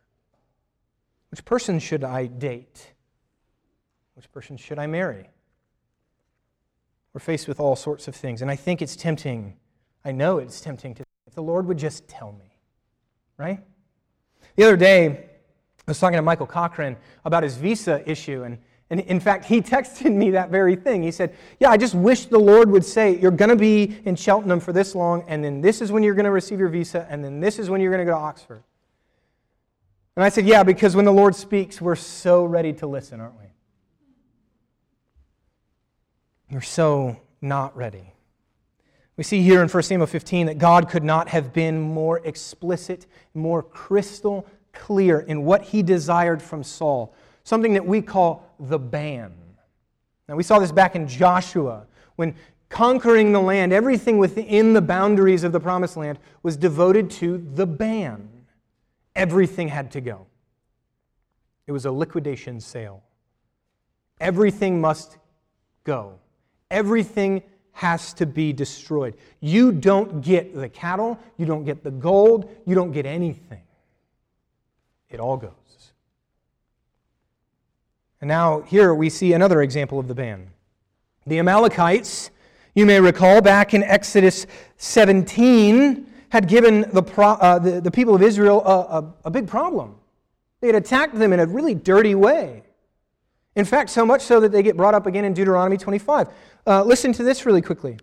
Which 1.29 1.45
person 1.45 1.77
should 1.77 2.03
I 2.03 2.25
date? 2.25 2.93
Which 4.15 4.31
person 4.31 4.57
should 4.57 4.79
I 4.79 4.88
marry? 4.88 5.29
We're 7.19 7.33
faced 7.33 7.49
with 7.49 7.59
all 7.59 7.75
sorts 7.75 8.07
of 8.07 8.15
things. 8.15 8.41
And 8.41 8.49
I 8.49 8.55
think 8.55 8.81
it's 8.81 8.95
tempting, 8.95 9.57
I 10.05 10.13
know 10.13 10.38
it's 10.38 10.61
tempting 10.61 10.95
to, 10.95 11.03
if 11.27 11.35
the 11.35 11.43
Lord 11.43 11.65
would 11.65 11.77
just 11.77 12.07
tell 12.07 12.31
me, 12.31 12.55
right? 13.38 13.59
The 14.55 14.63
other 14.63 14.77
day, 14.77 15.07
I 15.09 15.83
was 15.85 15.99
talking 15.99 16.15
to 16.15 16.21
Michael 16.21 16.47
Cochran 16.47 16.95
about 17.25 17.43
his 17.43 17.57
visa 17.57 18.09
issue, 18.09 18.43
and, 18.43 18.57
and 18.89 19.01
in 19.01 19.19
fact, 19.19 19.43
he 19.43 19.59
texted 19.61 20.13
me 20.13 20.31
that 20.31 20.49
very 20.49 20.77
thing. 20.77 21.03
He 21.03 21.11
said, 21.11 21.35
Yeah, 21.59 21.71
I 21.71 21.75
just 21.75 21.93
wish 21.93 22.27
the 22.27 22.39
Lord 22.39 22.71
would 22.71 22.85
say, 22.85 23.19
You're 23.19 23.31
going 23.31 23.49
to 23.49 23.57
be 23.57 23.99
in 24.05 24.15
Cheltenham 24.15 24.61
for 24.61 24.71
this 24.71 24.95
long, 24.95 25.25
and 25.27 25.43
then 25.43 25.59
this 25.59 25.81
is 25.81 25.91
when 25.91 26.03
you're 26.03 26.15
going 26.15 26.23
to 26.23 26.31
receive 26.31 26.57
your 26.57 26.69
visa, 26.69 27.05
and 27.09 27.21
then 27.21 27.41
this 27.41 27.59
is 27.59 27.69
when 27.69 27.81
you're 27.81 27.91
going 27.91 28.05
to 28.05 28.09
go 28.09 28.17
to 28.17 28.23
Oxford. 28.23 28.63
And 30.15 30.23
I 30.23 30.29
said, 30.29 30.45
Yeah, 30.45 30.63
because 30.63 30.95
when 30.95 31.03
the 31.03 31.11
Lord 31.11 31.35
speaks, 31.35 31.81
we're 31.81 31.97
so 31.97 32.45
ready 32.45 32.71
to 32.71 32.88
listen, 32.88 33.19
aren't 33.19 33.38
we? 33.38 33.48
We're 36.51 36.61
so 36.61 37.17
not 37.41 37.75
ready. 37.75 38.13
We 39.17 39.23
see 39.23 39.41
here 39.41 39.61
in 39.61 39.69
1 39.69 39.83
Samuel 39.83 40.07
15 40.07 40.47
that 40.47 40.57
God 40.57 40.89
could 40.89 41.03
not 41.03 41.27
have 41.29 41.53
been 41.53 41.79
more 41.79 42.19
explicit, 42.25 43.05
more 43.33 43.61
crystal 43.61 44.47
clear 44.71 45.19
in 45.19 45.43
what 45.43 45.63
he 45.63 45.83
desired 45.83 46.41
from 46.41 46.63
Saul, 46.63 47.13
something 47.43 47.73
that 47.73 47.85
we 47.85 48.01
call 48.01 48.55
the 48.59 48.79
ban. 48.79 49.33
Now, 50.27 50.35
we 50.35 50.43
saw 50.43 50.59
this 50.59 50.71
back 50.71 50.95
in 50.95 51.07
Joshua 51.07 51.85
when 52.15 52.35
conquering 52.69 53.31
the 53.31 53.41
land, 53.41 53.73
everything 53.73 54.17
within 54.17 54.73
the 54.73 54.81
boundaries 54.81 55.43
of 55.43 55.51
the 55.51 55.59
promised 55.59 55.97
land 55.97 56.19
was 56.43 56.55
devoted 56.55 57.09
to 57.11 57.37
the 57.55 57.65
ban. 57.65 58.29
Everything 59.15 59.67
had 59.67 59.91
to 59.91 60.01
go. 60.01 60.27
It 61.67 61.71
was 61.71 61.85
a 61.85 61.91
liquidation 61.91 62.61
sale. 62.61 63.03
Everything 64.19 64.79
must 64.79 65.17
go. 65.83 66.19
Everything 66.71 67.43
has 67.73 68.13
to 68.13 68.25
be 68.25 68.51
destroyed. 68.51 69.15
You 69.39 69.71
don't 69.71 70.21
get 70.21 70.53
the 70.53 70.67
cattle, 70.67 71.17
you 71.38 71.45
don't 71.45 71.63
get 71.63 71.83
the 71.83 71.91
gold, 71.91 72.49
you 72.65 72.75
don't 72.75 72.91
get 72.91 73.05
anything. 73.05 73.61
It 75.09 75.19
all 75.19 75.38
goes. 75.38 75.53
And 78.21 78.27
now, 78.27 78.61
here 78.61 78.93
we 78.93 79.09
see 79.09 79.33
another 79.33 79.61
example 79.61 79.97
of 79.97 80.07
the 80.07 80.15
ban. 80.15 80.49
The 81.25 81.39
Amalekites, 81.39 82.31
you 82.75 82.85
may 82.85 82.99
recall, 82.99 83.41
back 83.41 83.73
in 83.73 83.81
Exodus 83.83 84.45
17, 84.77 86.05
had 86.29 86.47
given 86.47 86.85
the, 86.91 87.01
pro, 87.01 87.29
uh, 87.29 87.59
the, 87.59 87.81
the, 87.81 87.91
people 87.91 88.13
of 88.13 88.21
Israel 88.21 88.61
a, 88.65 88.99
a, 88.99 89.13
a 89.25 89.31
big 89.31 89.47
problem. 89.47 89.95
They 90.59 90.67
had 90.67 90.75
attacked 90.75 91.17
them 91.17 91.31
in 91.33 91.39
a 91.39 91.45
really 91.45 91.73
dirty 91.73 92.13
way. 92.13 92.63
In 93.59 93.65
fact, 93.65 93.89
so 93.89 94.05
much 94.05 94.21
so 94.21 94.39
that 94.39 94.53
they 94.53 94.63
get 94.63 94.77
brought 94.77 94.93
up 94.93 95.05
again 95.05 95.25
in 95.25 95.33
Deuteronomy 95.33 95.75
25. 95.75 96.29
Uh, 96.65 96.81
listen 96.81 97.11
to 97.11 97.23
this 97.23 97.45
really 97.45 97.61
quickly. 97.61 97.99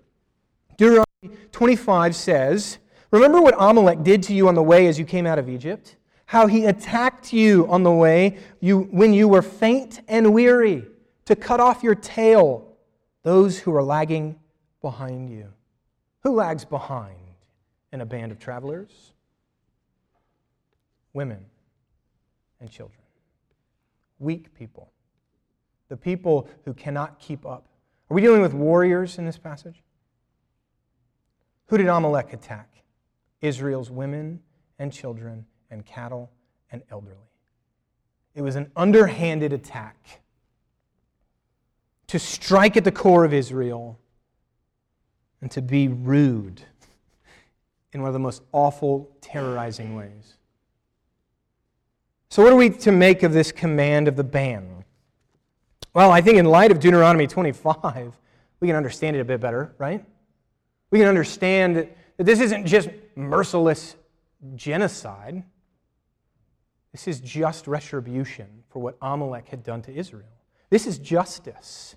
Deuteronomy 0.77 1.07
25 1.51 2.15
says, 2.15 2.77
Remember 3.11 3.41
what 3.41 3.55
Amalek 3.57 4.03
did 4.03 4.23
to 4.25 4.35
you 4.35 4.49
on 4.49 4.55
the 4.55 4.63
way 4.63 4.87
as 4.87 4.99
you 4.99 5.07
came 5.07 5.27
out 5.27 5.39
of 5.39 5.49
Egypt? 5.49 5.97
How 6.27 6.47
he 6.47 6.67
attacked 6.67 7.33
you 7.33 7.67
on 7.69 7.85
the 7.85 7.91
way 7.91 8.37
you, 8.61 8.81
when 8.91 9.15
you 9.15 9.29
were 9.29 9.41
faint 9.41 10.03
and 10.09 10.35
weary, 10.35 10.85
to 11.25 11.35
cut 11.35 11.59
off 11.59 11.83
your 11.83 11.95
tail, 11.95 12.77
those 13.23 13.59
who 13.59 13.75
are 13.75 13.83
lagging 13.83 14.39
behind 14.83 15.31
you. 15.31 15.51
Who 16.21 16.35
lags 16.35 16.67
behind 16.67 17.17
in 17.95 18.03
a 18.03 18.07
band 18.07 18.31
of 18.31 18.39
travelers? 18.39 19.15
Women 21.15 21.47
and 22.61 22.71
children, 22.71 23.01
weak 24.19 24.53
people 24.53 24.93
the 25.89 25.97
people 25.97 26.49
who 26.65 26.75
cannot 26.75 27.19
keep 27.19 27.45
up. 27.47 27.67
Are 28.11 28.15
we 28.15 28.21
dealing 28.21 28.43
with 28.43 28.55
warriors 28.55 29.19
in 29.19 29.27
this 29.27 29.39
passage? 29.39 29.83
Who 31.67 31.79
did 31.79 31.89
Amalek 31.89 32.33
attack? 32.33 32.83
Israel's 33.41 33.91
women 33.91 34.41
and 34.79 34.93
children 34.93 35.47
and 35.71 35.85
cattle 35.85 36.31
and 36.71 36.83
elderly. 36.91 37.17
It 38.35 38.43
was 38.43 38.57
an 38.57 38.71
underhanded 38.77 39.53
attack 39.53 40.21
to 42.09 42.19
strike 42.19 42.77
at 42.77 42.85
the 42.85 42.93
core 42.93 43.25
of 43.25 43.33
Israel 43.33 43.99
and 45.41 45.51
to 45.51 45.63
be 45.63 45.89
rude 45.89 46.63
in 47.93 48.01
one 48.03 48.09
of 48.09 48.13
the 48.13 48.21
most 48.21 48.43
awful, 48.53 49.11
terrorizing 49.21 49.97
ways. 49.97 50.35
So, 52.29 52.43
what 52.43 52.53
are 52.53 52.57
we 52.57 52.71
to 52.71 52.93
make 52.93 53.23
of 53.23 53.33
this 53.33 53.53
command 53.53 54.09
of 54.09 54.17
the 54.17 54.25
ban? 54.25 54.85
Well, 55.97 56.13
I 56.13 56.21
think 56.21 56.37
in 56.37 56.45
light 56.45 56.71
of 56.71 56.79
Deuteronomy 56.79 57.27
25, 57.27 58.21
we 58.61 58.69
can 58.69 58.77
understand 58.77 59.17
it 59.17 59.21
a 59.21 59.25
bit 59.25 59.41
better, 59.41 59.75
right? 59.79 60.05
We 60.91 60.99
can 60.99 61.09
understand 61.09 61.77
that, 61.77 61.97
this 62.19 62.39
isn't 62.39 62.67
just 62.67 62.91
merciless 63.15 63.97
genocide. 64.57 65.43
This 66.93 67.09
is 67.09 67.19
just 67.21 67.67
retribution 67.67 68.47
for 68.69 68.83
what 68.83 68.99
Amalek 69.01 69.49
had 69.49 69.63
done 69.63 69.81
to 69.83 69.95
Israel. 69.95 70.29
This 70.69 70.87
is 70.87 70.99
justice. 70.99 71.97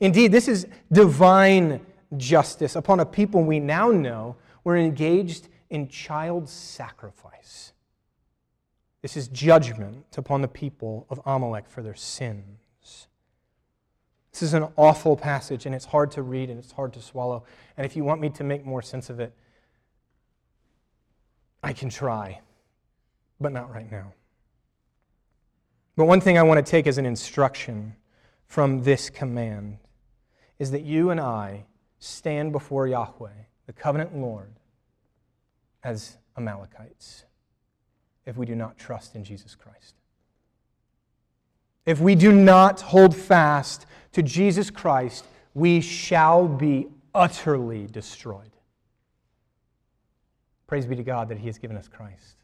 Indeed, 0.00 0.32
this 0.32 0.48
is 0.48 0.66
divine 0.90 1.84
justice 2.16 2.76
upon 2.76 3.00
a 3.00 3.04
people 3.04 3.44
we 3.44 3.60
now 3.60 3.90
know 3.90 4.36
were 4.64 4.78
engaged 4.78 5.48
in 5.68 5.88
child 5.88 6.48
sacrifice. 6.48 7.74
This 9.02 9.18
is 9.18 9.28
judgment 9.28 10.16
upon 10.16 10.40
the 10.40 10.48
people 10.48 11.06
of 11.10 11.20
Amalek 11.26 11.68
for 11.68 11.82
their 11.82 11.94
sins. 11.94 12.62
This 14.36 14.42
is 14.42 14.52
an 14.52 14.68
awful 14.76 15.16
passage, 15.16 15.64
and 15.64 15.74
it's 15.74 15.86
hard 15.86 16.10
to 16.10 16.20
read 16.20 16.50
and 16.50 16.58
it's 16.58 16.72
hard 16.72 16.92
to 16.92 17.00
swallow. 17.00 17.44
And 17.74 17.86
if 17.86 17.96
you 17.96 18.04
want 18.04 18.20
me 18.20 18.28
to 18.28 18.44
make 18.44 18.66
more 18.66 18.82
sense 18.82 19.08
of 19.08 19.18
it, 19.18 19.32
I 21.62 21.72
can 21.72 21.88
try, 21.88 22.42
but 23.40 23.50
not 23.50 23.72
right 23.72 23.90
now. 23.90 24.12
But 25.96 26.04
one 26.04 26.20
thing 26.20 26.36
I 26.36 26.42
want 26.42 26.62
to 26.62 26.70
take 26.70 26.86
as 26.86 26.98
an 26.98 27.06
instruction 27.06 27.96
from 28.46 28.82
this 28.82 29.08
command 29.08 29.78
is 30.58 30.70
that 30.72 30.82
you 30.82 31.08
and 31.08 31.18
I 31.18 31.64
stand 31.98 32.52
before 32.52 32.86
Yahweh, 32.86 33.30
the 33.64 33.72
covenant 33.72 34.14
Lord, 34.14 34.52
as 35.82 36.18
Amalekites 36.36 37.24
if 38.26 38.36
we 38.36 38.44
do 38.44 38.54
not 38.54 38.76
trust 38.76 39.14
in 39.14 39.24
Jesus 39.24 39.54
Christ. 39.54 39.94
If 41.86 42.00
we 42.00 42.16
do 42.16 42.32
not 42.32 42.80
hold 42.80 43.16
fast 43.16 43.86
to 44.12 44.22
Jesus 44.22 44.70
Christ, 44.70 45.24
we 45.54 45.80
shall 45.80 46.46
be 46.48 46.88
utterly 47.14 47.86
destroyed. 47.86 48.50
Praise 50.66 50.84
be 50.84 50.96
to 50.96 51.04
God 51.04 51.28
that 51.28 51.38
He 51.38 51.46
has 51.46 51.58
given 51.58 51.76
us 51.76 51.88
Christ. 51.88 52.36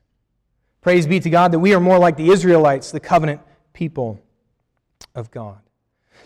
Praise 0.81 1.07
be 1.07 1.21
to 1.21 1.31
God 1.31 1.53
that 1.53 1.59
we 1.59 1.75
are 1.75 1.81
more 1.81 1.99
like 1.99 2.17
the 2.17 2.31
Israelites, 2.31 2.93
the 2.93 3.01
covenant 3.01 3.41
people 3.73 4.21
of 5.15 5.31
God. 5.31 5.59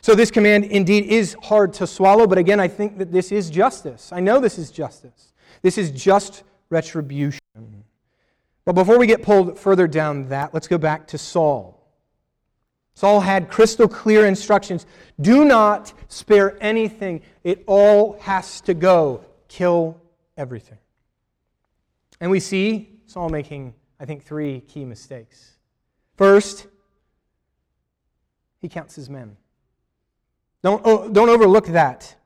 So, 0.02 0.14
this 0.14 0.30
command 0.30 0.64
indeed 0.64 1.06
is 1.06 1.36
hard 1.42 1.72
to 1.74 1.86
swallow, 1.86 2.26
but 2.26 2.38
again, 2.38 2.60
I 2.60 2.68
think 2.68 2.98
that 2.98 3.12
this 3.12 3.32
is 3.32 3.48
justice. 3.50 4.12
I 4.12 4.20
know 4.20 4.40
this 4.40 4.58
is 4.58 4.70
justice. 4.70 5.32
This 5.62 5.78
is 5.78 5.90
just 5.90 6.44
retribution. 6.68 7.40
But 8.64 8.74
before 8.74 8.98
we 8.98 9.06
get 9.06 9.22
pulled 9.22 9.58
further 9.58 9.86
down 9.86 10.28
that, 10.28 10.52
let's 10.52 10.68
go 10.68 10.76
back 10.76 11.06
to 11.08 11.18
Saul. 11.18 11.75
Saul 12.96 13.20
had 13.20 13.50
crystal 13.50 13.86
clear 13.86 14.24
instructions 14.24 14.86
do 15.20 15.44
not 15.44 15.92
spare 16.08 16.56
anything, 16.62 17.20
it 17.44 17.62
all 17.66 18.18
has 18.20 18.62
to 18.62 18.72
go. 18.72 19.22
Kill 19.48 20.00
everything. 20.36 20.78
And 22.20 22.30
we 22.30 22.40
see 22.40 22.88
Saul 23.04 23.28
making, 23.28 23.74
I 24.00 24.06
think, 24.06 24.24
three 24.24 24.60
key 24.60 24.86
mistakes. 24.86 25.52
First, 26.16 26.66
he 28.62 28.68
counts 28.68 28.94
his 28.94 29.10
men. 29.10 29.36
Don't, 30.62 30.80
oh, 30.86 31.08
don't 31.10 31.28
overlook 31.28 31.66
that. 31.68 32.16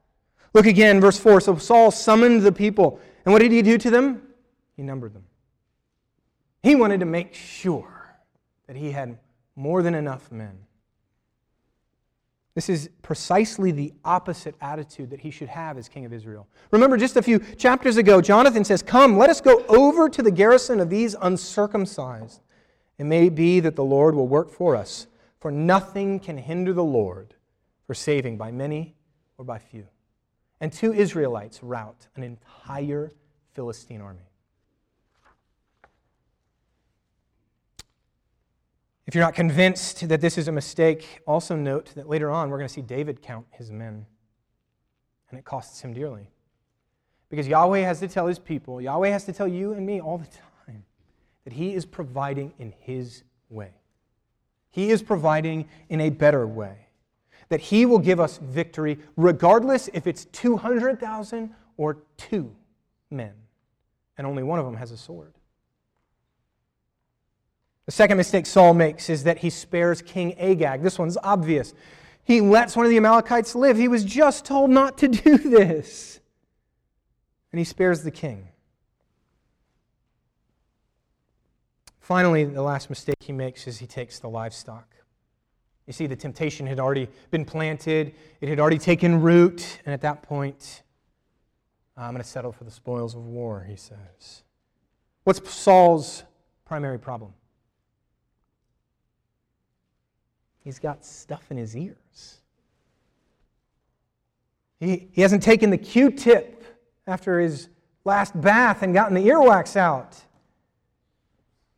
Look 0.55 0.67
again, 0.67 1.01
verse 1.01 1.19
4. 1.19 1.41
So 1.41 1.57
Saul 1.57 1.91
summoned 1.91 2.43
the 2.43 2.53
people. 2.53 3.01
And 3.25 3.33
what 3.33 3.41
did 3.43 3.51
he 3.51 3.61
do 3.61 3.77
to 3.77 3.91
them? 3.91 4.23
He 4.77 4.85
numbered 4.85 5.15
them. 5.15 5.25
He 6.63 6.77
wanted 6.77 7.01
to 7.01 7.07
make 7.07 7.35
sure 7.35 8.17
that 8.69 8.77
he 8.77 8.93
had 8.93 9.19
more 9.57 9.83
than 9.83 9.95
enough 9.95 10.31
men. 10.31 10.59
This 12.55 12.69
is 12.69 12.91
precisely 13.03 13.71
the 13.71 13.93
opposite 14.05 14.55
attitude 14.61 15.11
that 15.11 15.21
he 15.21 15.31
should 15.31 15.49
have 15.49 15.79
as 15.79 15.89
king 15.89 16.05
of 16.05 16.13
Israel. 16.13 16.49
Remember, 16.73 16.97
just 16.97 17.17
a 17.17 17.23
few 17.23 17.39
chapters 17.39 17.97
ago, 17.97 18.21
Jonathan 18.21 18.65
says, 18.65 18.83
Come, 18.83 19.17
let 19.17 19.31
us 19.31 19.41
go 19.41 19.65
over 19.69 20.09
to 20.09 20.23
the 20.23 20.33
garrison 20.33 20.81
of 20.81 20.91
these 20.91 21.15
uncircumcised. 21.23 22.41
It 22.99 23.05
may 23.05 23.29
be 23.29 23.61
that 23.61 23.77
the 23.77 23.85
Lord 23.85 24.15
will 24.15 24.29
work 24.29 24.51
for 24.51 24.77
us, 24.77 25.07
for 25.39 25.51
nothing 25.51 26.19
can 26.19 26.37
hinder 26.37 26.73
the 26.73 26.85
Lord 26.85 27.35
for 27.87 27.95
saving 27.95 28.37
by 28.37 28.51
many 28.51 28.95
or 29.39 29.45
by 29.45 29.59
few. 29.59 29.87
And 30.61 30.73
two 30.73 30.93
Israelites 30.93 31.63
rout 31.63 32.09
an 32.17 32.23
entire 32.23 33.13
Philistine 33.55 34.01
army. 34.01 34.30
If 39.07 39.15
you're 39.15 39.25
not 39.25 39.35
convinced 39.35 40.09
that 40.09 40.21
this 40.21 40.39
is 40.39 40.49
a 40.49 40.53
mistake, 40.53 41.21
also 41.27 41.57
note 41.57 41.95
that 41.95 42.09
later 42.09 42.31
on 42.31 42.51
we're 42.51 42.59
going 42.59 42.69
to 42.69 42.75
see 42.75 42.83
David 42.83 43.23
count 43.23 43.47
his 43.51 43.71
men. 43.71 44.07
And 45.31 45.39
it 45.39 45.45
costs 45.45 45.81
him 45.81 45.93
dearly. 45.93 46.31
Because 47.29 47.47
Yahweh 47.47 47.81
has 47.81 48.01
to 48.01 48.09
tell 48.09 48.27
his 48.27 48.39
people, 48.39 48.81
Yahweh 48.81 49.09
has 49.09 49.25
to 49.25 49.33
tell 49.33 49.49
you 49.49 49.73
and 49.73 49.87
me 49.87 50.01
all 50.01 50.19
the 50.19 50.27
time 50.27 50.85
that 51.45 51.53
he 51.53 51.75
is 51.75 51.87
providing 51.87 52.53
in 52.59 52.73
his 52.81 53.23
way. 53.49 53.73
He 54.71 54.91
is 54.91 55.03
providing 55.03 55.69
in 55.89 56.01
a 56.01 56.11
better 56.11 56.47
way. 56.47 56.87
That 57.49 57.61
he 57.61 57.87
will 57.87 57.99
give 57.99 58.21
us 58.21 58.39
victory 58.39 58.99
regardless 59.17 59.89
if 59.93 60.07
it's 60.07 60.27
200,000 60.27 61.55
or 61.77 61.99
two 62.17 62.55
men. 63.11 63.33
And 64.17 64.27
only 64.27 64.43
one 64.43 64.59
of 64.59 64.65
them 64.65 64.77
has 64.77 64.93
a 64.93 64.97
sword. 64.97 65.35
The 67.87 67.93
second 67.93 68.17
mistake 68.17 68.47
Saul 68.47 68.75
makes 68.75 69.11
is 69.11 69.25
that 69.25 69.39
he 69.39 69.51
spares 69.51 70.03
King 70.03 70.39
Agag. 70.39 70.83
This 70.83 70.99
one's 70.99 71.19
obvious. 71.23 71.75
He 72.25 72.41
lets 72.41 72.77
one 72.77 72.87
of 72.87 72.91
the 72.91 72.97
Amalekites 72.97 73.55
live. 73.55 73.77
He 73.77 73.89
was 73.89 74.05
just 74.05 74.45
told 74.45 74.71
not 74.71 74.99
to 74.99 75.09
do 75.09 75.39
this. 75.39 76.21
And 77.53 77.59
he 77.59 77.65
spares 77.65 78.03
the 78.03 78.11
king. 78.11 78.49
Finally, 81.99 82.45
the 82.45 82.63
last 82.63 82.91
mistake 82.91 83.17
he 83.21 83.33
makes 83.33 83.67
is 83.67 83.79
he 83.79 83.87
takes 83.87 84.19
the 84.19 84.29
livestock. 84.29 84.97
You 85.87 85.93
see, 85.93 86.07
the 86.07 86.17
temptation 86.17 86.67
had 86.67 86.79
already 86.79 87.09
been 87.31 87.45
planted, 87.45 88.15
it 88.41 88.49
had 88.49 88.61
already 88.61 88.79
taken 88.79 89.21
root, 89.21 89.81
and 89.85 89.93
at 89.93 90.01
that 90.03 90.23
point, 90.23 90.83
I'm 91.97 92.13
going 92.13 92.23
to 92.23 92.29
settle 92.29 92.53
for 92.53 92.65
the 92.65 92.71
spoils 92.71 93.15
of 93.15 93.27
war, 93.27 93.67
he 93.69 93.77
says. 93.77 94.43
What's 95.25 95.53
Saul's 95.53 96.25
primary 96.65 96.99
problem? 96.99 97.35
He's 100.63 100.79
got 100.79 101.05
stuff 101.05 101.45
in 101.51 101.57
his 101.57 101.77
ears. 101.77 102.41
He, 104.79 105.09
he 105.13 105.23
hasn't 105.23 105.43
taken 105.43 105.71
the 105.71 105.79
Q 105.79 106.11
tip 106.11 106.65
after 107.07 107.41
his 107.41 107.69
last 108.05 108.39
bath 108.41 108.83
and 108.83 108.95
gotten 108.95 109.15
the 109.15 109.27
earwax 109.27 109.77
out. 109.77 110.17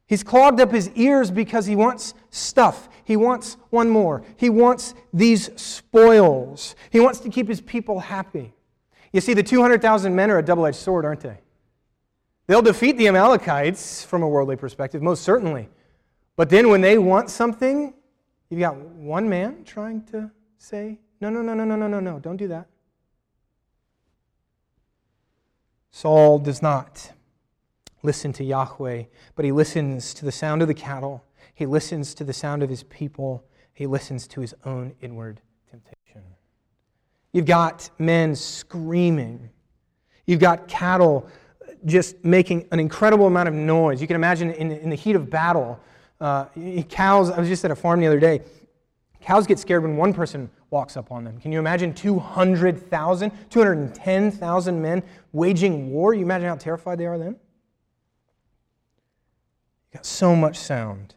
He's 0.06 0.22
clogged 0.22 0.60
up 0.60 0.70
his 0.70 0.90
ears 0.90 1.30
because 1.30 1.66
he 1.66 1.74
wants 1.74 2.14
stuff. 2.30 2.88
He 3.04 3.16
wants 3.16 3.56
one 3.70 3.88
more. 3.88 4.22
He 4.36 4.50
wants 4.50 4.94
these 5.12 5.50
spoils. 5.60 6.76
He 6.90 7.00
wants 7.00 7.20
to 7.20 7.30
keep 7.30 7.48
his 7.48 7.60
people 7.60 7.98
happy. 7.98 8.52
You 9.12 9.20
see, 9.20 9.34
the 9.34 9.42
200,000 9.42 10.14
men 10.14 10.30
are 10.30 10.38
a 10.38 10.44
double 10.44 10.66
edged 10.66 10.76
sword, 10.76 11.04
aren't 11.04 11.20
they? 11.20 11.38
They'll 12.46 12.62
defeat 12.62 12.98
the 12.98 13.08
Amalekites 13.08 14.04
from 14.04 14.22
a 14.22 14.28
worldly 14.28 14.56
perspective, 14.56 15.02
most 15.02 15.22
certainly. 15.22 15.68
But 16.36 16.50
then 16.50 16.68
when 16.68 16.80
they 16.80 16.98
want 16.98 17.30
something, 17.30 17.94
You've 18.52 18.60
got 18.60 18.76
one 18.76 19.30
man 19.30 19.64
trying 19.64 20.02
to 20.08 20.30
say, 20.58 20.98
no, 21.22 21.30
no, 21.30 21.40
no, 21.40 21.54
no, 21.54 21.64
no, 21.64 21.74
no, 21.74 21.88
no, 21.88 22.00
no, 22.00 22.18
don't 22.18 22.36
do 22.36 22.48
that. 22.48 22.66
Saul 25.90 26.38
does 26.38 26.60
not 26.60 27.12
listen 28.02 28.30
to 28.34 28.44
Yahweh, 28.44 29.04
but 29.36 29.46
he 29.46 29.52
listens 29.52 30.12
to 30.12 30.26
the 30.26 30.32
sound 30.32 30.60
of 30.60 30.68
the 30.68 30.74
cattle. 30.74 31.24
He 31.54 31.64
listens 31.64 32.12
to 32.12 32.24
the 32.24 32.34
sound 32.34 32.62
of 32.62 32.68
his 32.68 32.82
people. 32.82 33.42
He 33.72 33.86
listens 33.86 34.26
to 34.26 34.42
his 34.42 34.54
own 34.66 34.92
inward 35.00 35.40
temptation. 35.70 36.22
You've 37.32 37.46
got 37.46 37.88
men 37.98 38.36
screaming. 38.36 39.48
You've 40.26 40.40
got 40.40 40.68
cattle 40.68 41.26
just 41.86 42.22
making 42.22 42.68
an 42.70 42.80
incredible 42.80 43.28
amount 43.28 43.48
of 43.48 43.54
noise. 43.54 44.02
You 44.02 44.06
can 44.06 44.16
imagine 44.16 44.50
in, 44.50 44.72
in 44.72 44.90
the 44.90 44.96
heat 44.96 45.16
of 45.16 45.30
battle, 45.30 45.80
uh, 46.22 46.46
cows, 46.88 47.30
I 47.30 47.40
was 47.40 47.48
just 47.48 47.64
at 47.64 47.72
a 47.72 47.76
farm 47.76 48.00
the 48.00 48.06
other 48.06 48.20
day. 48.20 48.42
Cows 49.20 49.46
get 49.46 49.58
scared 49.58 49.82
when 49.82 49.96
one 49.96 50.14
person 50.14 50.48
walks 50.70 50.96
up 50.96 51.10
on 51.10 51.24
them. 51.24 51.40
Can 51.40 51.52
you 51.52 51.58
imagine 51.58 51.92
200,000, 51.92 53.32
210,000 53.50 54.82
men 54.82 55.02
waging 55.32 55.90
war? 55.90 56.14
You 56.14 56.22
imagine 56.22 56.48
how 56.48 56.54
terrified 56.54 56.98
they 56.98 57.06
are 57.06 57.18
then? 57.18 57.36
You 59.90 59.98
got 59.98 60.06
so 60.06 60.34
much 60.36 60.56
sound 60.58 61.14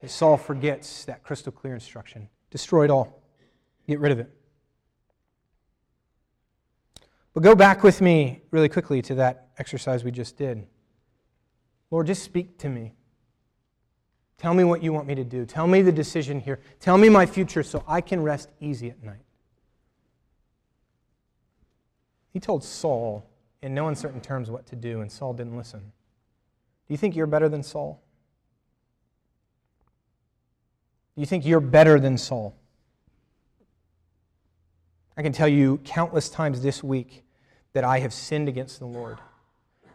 that 0.00 0.10
Saul 0.10 0.36
forgets 0.36 1.06
that 1.06 1.22
crystal 1.22 1.50
clear 1.50 1.74
instruction. 1.74 2.28
Destroy 2.50 2.84
it 2.84 2.90
all. 2.90 3.22
Get 3.88 3.98
rid 3.98 4.12
of 4.12 4.20
it. 4.20 4.30
But 7.32 7.42
go 7.42 7.54
back 7.54 7.82
with 7.82 8.00
me 8.00 8.42
really 8.50 8.68
quickly 8.68 9.02
to 9.02 9.14
that 9.16 9.48
exercise 9.58 10.04
we 10.04 10.10
just 10.10 10.36
did. 10.36 10.66
Lord, 11.90 12.06
just 12.06 12.22
speak 12.22 12.58
to 12.58 12.68
me. 12.68 12.92
Tell 14.38 14.54
me 14.54 14.64
what 14.64 14.82
you 14.82 14.92
want 14.92 15.06
me 15.06 15.14
to 15.14 15.24
do. 15.24 15.46
Tell 15.46 15.66
me 15.66 15.82
the 15.82 15.92
decision 15.92 16.40
here. 16.40 16.60
Tell 16.80 16.98
me 16.98 17.08
my 17.08 17.26
future 17.26 17.62
so 17.62 17.84
I 17.86 18.00
can 18.00 18.22
rest 18.22 18.50
easy 18.60 18.90
at 18.90 19.02
night. 19.02 19.24
He 22.32 22.40
told 22.40 22.64
Saul 22.64 23.24
in 23.62 23.74
no 23.74 23.88
uncertain 23.88 24.20
terms 24.20 24.50
what 24.50 24.66
to 24.66 24.76
do, 24.76 25.00
and 25.00 25.10
Saul 25.10 25.32
didn't 25.32 25.56
listen. 25.56 25.80
Do 25.80 26.92
you 26.92 26.96
think 26.96 27.16
you're 27.16 27.26
better 27.26 27.48
than 27.48 27.62
Saul? 27.62 28.02
Do 31.14 31.20
you 31.20 31.26
think 31.26 31.46
you're 31.46 31.60
better 31.60 32.00
than 32.00 32.18
Saul? 32.18 32.56
I 35.16 35.22
can 35.22 35.32
tell 35.32 35.48
you 35.48 35.78
countless 35.84 36.28
times 36.28 36.60
this 36.60 36.82
week 36.82 37.24
that 37.72 37.84
I 37.84 38.00
have 38.00 38.12
sinned 38.12 38.48
against 38.48 38.80
the 38.80 38.86
Lord. 38.86 39.18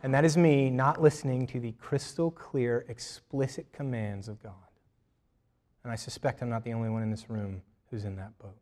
And 0.01 0.13
that 0.13 0.23
is 0.23 0.37
me 0.37 0.69
not 0.69 1.01
listening 1.01 1.45
to 1.47 1.59
the 1.59 1.73
crystal 1.73 2.31
clear, 2.31 2.85
explicit 2.87 3.67
commands 3.73 4.27
of 4.27 4.41
God. 4.41 4.53
And 5.83 5.91
I 5.91 5.95
suspect 5.95 6.41
I'm 6.41 6.49
not 6.49 6.63
the 6.63 6.73
only 6.73 6.89
one 6.89 7.03
in 7.03 7.11
this 7.11 7.29
room 7.29 7.61
who's 7.89 8.05
in 8.05 8.15
that 8.15 8.37
boat. 8.39 8.55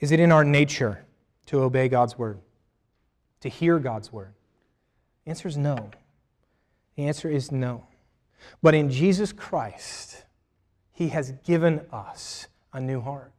Is 0.00 0.10
it 0.10 0.20
in 0.20 0.32
our 0.32 0.44
nature 0.44 1.04
to 1.46 1.62
obey 1.62 1.88
God's 1.88 2.18
word, 2.18 2.38
to 3.40 3.48
hear 3.48 3.78
God's 3.78 4.12
word? 4.12 4.34
The 5.24 5.30
answer 5.30 5.48
is 5.48 5.56
no. 5.56 5.90
The 6.96 7.06
answer 7.06 7.28
is 7.28 7.52
no. 7.52 7.86
But 8.62 8.74
in 8.74 8.90
Jesus 8.90 9.32
Christ, 9.32 10.24
He 10.92 11.08
has 11.08 11.32
given 11.44 11.86
us 11.92 12.48
a 12.72 12.80
new 12.80 13.00
heart. 13.00 13.33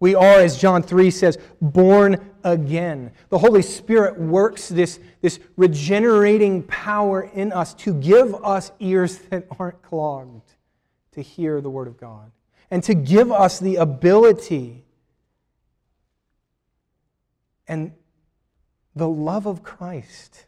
We 0.00 0.14
are, 0.14 0.40
as 0.40 0.58
John 0.58 0.82
3 0.82 1.10
says, 1.10 1.38
born 1.60 2.30
again. 2.42 3.12
The 3.28 3.38
Holy 3.38 3.60
Spirit 3.60 4.18
works 4.18 4.68
this, 4.68 4.98
this 5.20 5.38
regenerating 5.56 6.62
power 6.62 7.22
in 7.22 7.52
us 7.52 7.74
to 7.74 7.92
give 7.92 8.34
us 8.34 8.72
ears 8.80 9.18
that 9.30 9.46
aren't 9.58 9.82
clogged 9.82 10.54
to 11.12 11.20
hear 11.20 11.60
the 11.60 11.68
Word 11.68 11.86
of 11.86 11.98
God 11.98 12.32
and 12.70 12.82
to 12.84 12.94
give 12.94 13.30
us 13.30 13.58
the 13.58 13.76
ability 13.76 14.84
and 17.68 17.92
the 18.96 19.08
love 19.08 19.46
of 19.46 19.62
Christ 19.62 20.46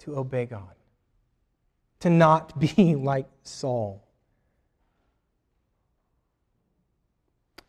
to 0.00 0.16
obey 0.16 0.46
God, 0.46 0.74
to 2.00 2.10
not 2.10 2.58
be 2.58 2.94
like 2.96 3.28
Saul. 3.42 4.05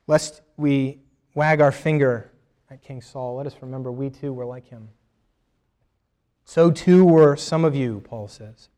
Lest 0.08 0.42
we 0.56 1.00
wag 1.36 1.62
our 1.62 1.72
finger 1.72 2.32
at 2.72 2.82
King 2.82 3.02
Saul, 3.02 3.36
let 3.36 3.46
us 3.46 3.56
remember 3.62 3.92
we 3.92 4.10
too 4.10 4.34
were 4.34 4.46
like 4.46 4.68
him. 4.68 4.90
So 6.46 6.72
too 6.72 7.04
were 7.04 7.36
some 7.36 7.66
of 7.66 7.76
you, 7.76 8.02
Paul 8.06 8.30
says. 8.30 8.70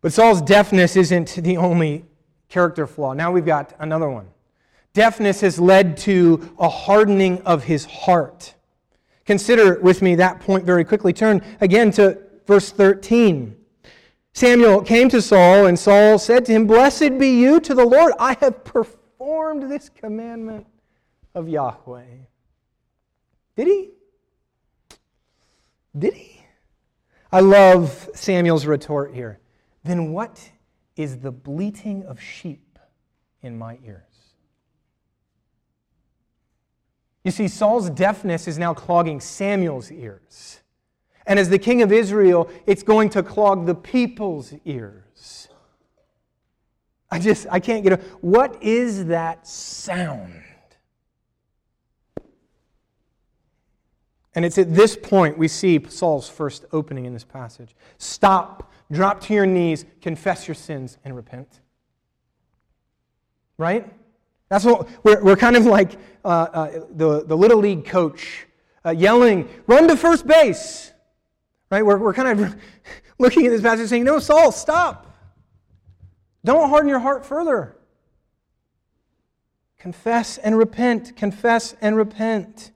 But 0.00 0.12
Saul's 0.12 0.42
deafness 0.42 0.96
isn't 0.96 1.36
the 1.36 1.56
only 1.56 2.04
character 2.48 2.86
flaw. 2.86 3.12
Now 3.12 3.30
we've 3.30 3.46
got 3.46 3.74
another 3.78 4.10
one. 4.10 4.26
Deafness 4.92 5.40
has 5.42 5.60
led 5.60 5.96
to 5.98 6.52
a 6.58 6.68
hardening 6.68 7.40
of 7.42 7.64
his 7.64 7.84
heart. 7.84 8.54
Consider 9.24 9.78
with 9.80 10.02
me 10.02 10.16
that 10.16 10.40
point 10.40 10.64
very 10.64 10.84
quickly. 10.84 11.12
Turn 11.12 11.42
again 11.60 11.92
to 11.92 12.18
verse 12.46 12.72
13. 12.72 13.56
Samuel 14.32 14.82
came 14.82 15.08
to 15.08 15.22
Saul, 15.22 15.66
and 15.66 15.78
Saul 15.78 16.18
said 16.18 16.44
to 16.46 16.52
him, 16.52 16.66
Blessed 16.66 17.18
be 17.18 17.40
you 17.40 17.60
to 17.60 17.74
the 17.74 17.84
Lord. 17.84 18.12
I 18.18 18.36
have 18.40 18.64
performed 18.64 18.99
performed 19.20 19.70
this 19.70 19.90
commandment 19.90 20.66
of 21.34 21.46
Yahweh. 21.46 22.04
Did 23.54 23.66
he? 23.66 23.90
Did 25.96 26.14
he? 26.14 26.42
I 27.30 27.40
love 27.40 28.08
Samuel's 28.14 28.64
retort 28.64 29.14
here. 29.14 29.38
Then 29.84 30.12
what 30.12 30.50
is 30.96 31.18
the 31.18 31.30
bleating 31.30 32.02
of 32.04 32.18
sheep 32.18 32.78
in 33.42 33.58
my 33.58 33.78
ears. 33.84 34.02
You 37.22 37.30
see, 37.30 37.46
Saul's 37.46 37.90
deafness 37.90 38.48
is 38.48 38.58
now 38.58 38.72
clogging 38.72 39.20
Samuel's 39.20 39.92
ears. 39.92 40.60
And 41.26 41.38
as 41.38 41.50
the 41.50 41.58
king 41.58 41.82
of 41.82 41.92
Israel, 41.92 42.50
it's 42.66 42.82
going 42.82 43.10
to 43.10 43.22
clog 43.22 43.66
the 43.66 43.74
people's 43.74 44.54
ears. 44.64 45.49
I 47.10 47.18
just, 47.18 47.46
I 47.50 47.60
can't 47.60 47.82
get 47.82 47.92
a. 47.94 47.96
What 48.20 48.62
is 48.62 49.06
that 49.06 49.46
sound? 49.46 50.42
And 54.34 54.44
it's 54.44 54.58
at 54.58 54.74
this 54.74 54.96
point 54.96 55.36
we 55.36 55.48
see 55.48 55.84
Saul's 55.88 56.28
first 56.28 56.64
opening 56.72 57.04
in 57.04 57.12
this 57.12 57.24
passage. 57.24 57.74
Stop, 57.98 58.72
drop 58.92 59.20
to 59.22 59.34
your 59.34 59.46
knees, 59.46 59.84
confess 60.00 60.46
your 60.46 60.54
sins, 60.54 60.98
and 61.04 61.16
repent. 61.16 61.60
Right? 63.58 63.92
That's 64.48 64.64
what 64.64 64.88
we're, 65.04 65.22
we're 65.22 65.36
kind 65.36 65.56
of 65.56 65.66
like 65.66 65.98
uh, 66.24 66.28
uh, 66.28 66.70
the, 66.92 67.24
the 67.24 67.36
little 67.36 67.58
league 67.58 67.84
coach 67.84 68.46
uh, 68.84 68.90
yelling, 68.90 69.48
run 69.66 69.88
to 69.88 69.96
first 69.96 70.26
base. 70.26 70.92
Right? 71.70 71.84
We're, 71.84 71.98
we're 71.98 72.14
kind 72.14 72.40
of 72.40 72.56
looking 73.18 73.46
at 73.46 73.50
this 73.50 73.62
passage 73.62 73.88
saying, 73.88 74.04
no, 74.04 74.20
Saul, 74.20 74.52
stop. 74.52 75.09
Don't 76.44 76.68
harden 76.68 76.88
your 76.88 77.00
heart 77.00 77.24
further. 77.24 77.76
Confess 79.78 80.38
and 80.38 80.56
repent. 80.56 81.16
Confess 81.16 81.74
and 81.80 81.96
repent. 81.96 82.70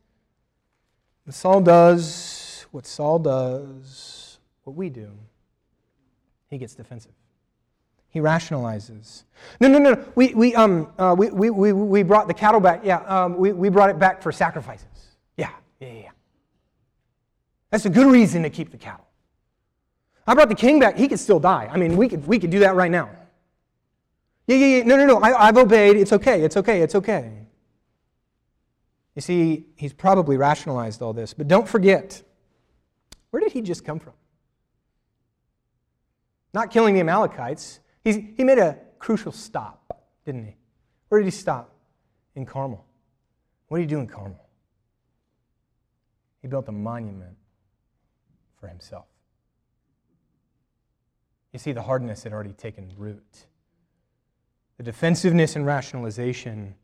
And 1.24 1.34
Saul 1.34 1.60
does 1.60 2.66
what 2.74 2.86
Saul 2.86 3.20
does, 3.20 4.38
what 4.64 4.74
we 4.74 4.90
do. 4.90 5.08
He 6.50 6.58
gets 6.58 6.74
defensive. 6.74 7.12
He 8.10 8.18
rationalizes. 8.18 9.22
No, 9.60 9.68
no, 9.68 9.78
no. 9.78 10.04
We, 10.16 10.34
we, 10.34 10.54
um, 10.56 10.88
uh, 10.98 11.14
we, 11.16 11.30
we, 11.30 11.50
we, 11.50 11.72
we 11.72 12.02
brought 12.02 12.26
the 12.26 12.34
cattle 12.34 12.58
back. 12.58 12.80
Yeah, 12.84 12.98
um, 13.02 13.36
we, 13.36 13.52
we 13.52 13.68
brought 13.68 13.90
it 13.90 13.98
back 14.00 14.22
for 14.22 14.32
sacrifices. 14.32 14.86
Yeah, 15.36 15.50
yeah, 15.78 15.92
yeah. 15.92 16.10
That's 17.70 17.86
a 17.86 17.90
good 17.90 18.10
reason 18.10 18.42
to 18.42 18.50
keep 18.50 18.72
the 18.72 18.76
cattle. 18.76 19.06
I 20.26 20.34
brought 20.34 20.48
the 20.48 20.54
king 20.56 20.80
back. 20.80 20.96
He 20.96 21.06
could 21.06 21.20
still 21.20 21.40
die. 21.40 21.68
I 21.70 21.76
mean, 21.76 21.96
we 21.96 22.08
could, 22.08 22.26
we 22.26 22.40
could 22.40 22.50
do 22.50 22.58
that 22.60 22.74
right 22.74 22.90
now. 22.90 23.08
Yeah, 24.46 24.56
yeah, 24.56 24.76
yeah. 24.78 24.82
No, 24.84 24.96
no, 24.96 25.06
no. 25.06 25.18
I, 25.18 25.48
I've 25.48 25.56
obeyed. 25.56 25.96
It's 25.96 26.12
okay. 26.12 26.42
It's 26.42 26.56
okay. 26.56 26.82
It's 26.82 26.94
okay. 26.94 27.46
You 29.14 29.22
see, 29.22 29.66
he's 29.76 29.92
probably 29.92 30.36
rationalized 30.36 31.00
all 31.00 31.12
this, 31.12 31.34
but 31.34 31.46
don't 31.46 31.68
forget 31.68 32.22
where 33.30 33.40
did 33.40 33.52
he 33.52 33.62
just 33.62 33.84
come 33.84 33.98
from? 33.98 34.12
Not 36.52 36.70
killing 36.70 36.94
the 36.94 37.00
Amalekites. 37.00 37.80
He's, 38.04 38.16
he 38.36 38.44
made 38.44 38.58
a 38.58 38.78
crucial 38.98 39.32
stop, 39.32 40.04
didn't 40.24 40.44
he? 40.44 40.56
Where 41.08 41.20
did 41.20 41.26
he 41.26 41.32
stop? 41.32 41.70
In 42.36 42.46
Carmel. 42.46 42.84
What 43.68 43.78
did 43.78 43.84
he 43.84 43.88
do 43.88 43.98
in 43.98 44.06
Carmel? 44.06 44.48
He 46.42 46.48
built 46.48 46.68
a 46.68 46.72
monument 46.72 47.36
for 48.60 48.68
himself. 48.68 49.06
You 51.52 51.58
see, 51.58 51.72
the 51.72 51.82
hardness 51.82 52.22
had 52.22 52.32
already 52.32 52.52
taken 52.52 52.92
root. 52.96 53.46
The 54.76 54.82
defensiveness 54.82 55.56
and 55.56 55.64
rationalization 55.64 56.74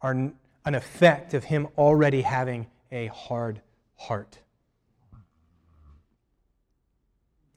are 0.00 0.12
an 0.12 0.34
effect 0.74 1.34
of 1.34 1.44
him 1.44 1.68
already 1.76 2.22
having 2.22 2.68
a 2.90 3.06
hard 3.08 3.60
heart. 3.96 4.38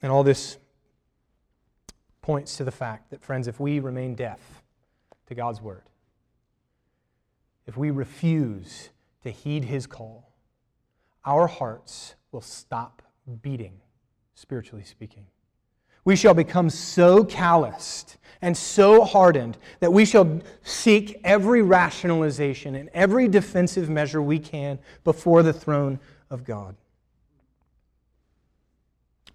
And 0.02 0.10
all 0.10 0.22
this 0.22 0.58
points 2.22 2.56
to 2.56 2.64
the 2.64 2.72
fact 2.72 3.10
that, 3.10 3.22
friends, 3.22 3.46
if 3.46 3.60
we 3.60 3.78
remain 3.78 4.14
deaf 4.14 4.40
to 5.26 5.34
God's 5.34 5.60
word, 5.60 5.84
if 7.66 7.76
we 7.76 7.90
refuse 7.90 8.90
to 9.22 9.30
heed 9.30 9.64
his 9.64 9.86
call, 9.86 10.32
our 11.24 11.46
hearts 11.46 12.14
will 12.30 12.40
stop 12.40 13.02
beating, 13.42 13.80
spiritually 14.34 14.84
speaking. 14.84 15.26
We 16.06 16.14
shall 16.14 16.34
become 16.34 16.70
so 16.70 17.24
calloused 17.24 18.16
and 18.40 18.56
so 18.56 19.02
hardened 19.02 19.58
that 19.80 19.92
we 19.92 20.04
shall 20.04 20.40
seek 20.62 21.20
every 21.24 21.62
rationalization 21.62 22.76
and 22.76 22.88
every 22.94 23.26
defensive 23.26 23.90
measure 23.90 24.22
we 24.22 24.38
can 24.38 24.78
before 25.02 25.42
the 25.42 25.52
throne 25.52 25.98
of 26.30 26.44
God. 26.44 26.76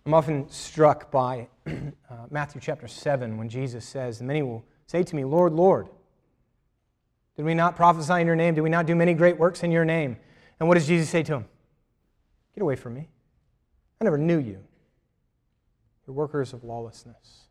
I'm 0.05 0.13
often 0.13 0.49
struck 0.49 1.11
by 1.11 1.49
uh, 1.67 1.71
Matthew 2.29 2.61
chapter 2.61 2.87
7 2.87 3.37
when 3.37 3.49
Jesus 3.49 3.83
says, 3.83 4.21
many 4.21 4.41
will 4.41 4.63
say 4.87 5.03
to 5.03 5.15
me, 5.15 5.25
Lord, 5.25 5.51
Lord, 5.51 5.89
did 7.35 7.43
we 7.43 7.53
not 7.53 7.75
prophesy 7.75 8.21
in 8.21 8.27
your 8.27 8.37
name? 8.37 8.55
Did 8.55 8.61
we 8.61 8.69
not 8.69 8.85
do 8.85 8.95
many 8.95 9.13
great 9.13 9.37
works 9.37 9.63
in 9.63 9.71
your 9.71 9.83
name? 9.83 10.15
And 10.57 10.69
what 10.69 10.75
does 10.75 10.87
Jesus 10.87 11.09
say 11.09 11.21
to 11.23 11.33
him? 11.33 11.45
Get 12.55 12.61
away 12.61 12.77
from 12.77 12.93
me. 12.93 13.09
I 13.99 14.05
never 14.05 14.17
knew 14.17 14.39
you. 14.39 14.63
You're 16.11 16.17
workers 16.17 16.51
of 16.51 16.65
lawlessness. 16.65 17.45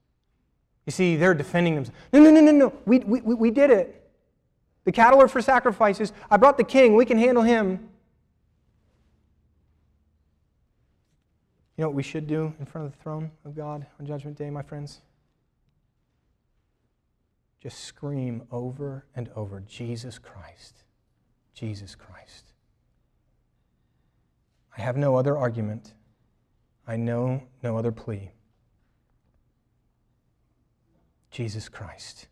You 0.84 0.92
see, 0.92 1.16
they're 1.16 1.32
defending 1.32 1.76
themselves. 1.76 1.98
No, 2.12 2.20
no, 2.20 2.30
no, 2.30 2.40
no, 2.42 2.52
no. 2.52 2.72
We, 2.84 2.98
we, 2.98 3.20
we 3.20 3.50
did 3.50 3.70
it. 3.70 4.10
The 4.84 4.92
cattle 4.92 5.18
are 5.22 5.28
for 5.28 5.40
sacrifices. 5.40 6.12
I 6.30 6.36
brought 6.36 6.58
the 6.58 6.64
king. 6.64 6.94
We 6.94 7.06
can 7.06 7.16
handle 7.16 7.42
him. 7.42 7.88
You 11.76 11.82
know 11.82 11.88
what 11.88 11.94
we 11.94 12.02
should 12.02 12.26
do 12.26 12.52
in 12.60 12.66
front 12.66 12.86
of 12.86 12.92
the 12.92 13.02
throne 13.02 13.30
of 13.46 13.56
God 13.56 13.86
on 13.98 14.04
Judgment 14.04 14.36
Day, 14.36 14.50
my 14.50 14.62
friends? 14.62 15.00
Just 17.62 17.84
scream 17.84 18.42
over 18.52 19.06
and 19.16 19.30
over 19.34 19.60
Jesus 19.60 20.18
Christ, 20.18 20.84
Jesus 21.54 21.94
Christ. 21.94 22.52
I 24.76 24.82
have 24.82 24.98
no 24.98 25.16
other 25.16 25.38
argument. 25.38 25.94
I 26.86 26.96
know 26.96 27.42
no 27.62 27.78
other 27.78 27.92
plea. 27.92 28.32
Jesus 31.30 31.68
Christ. 31.68 32.26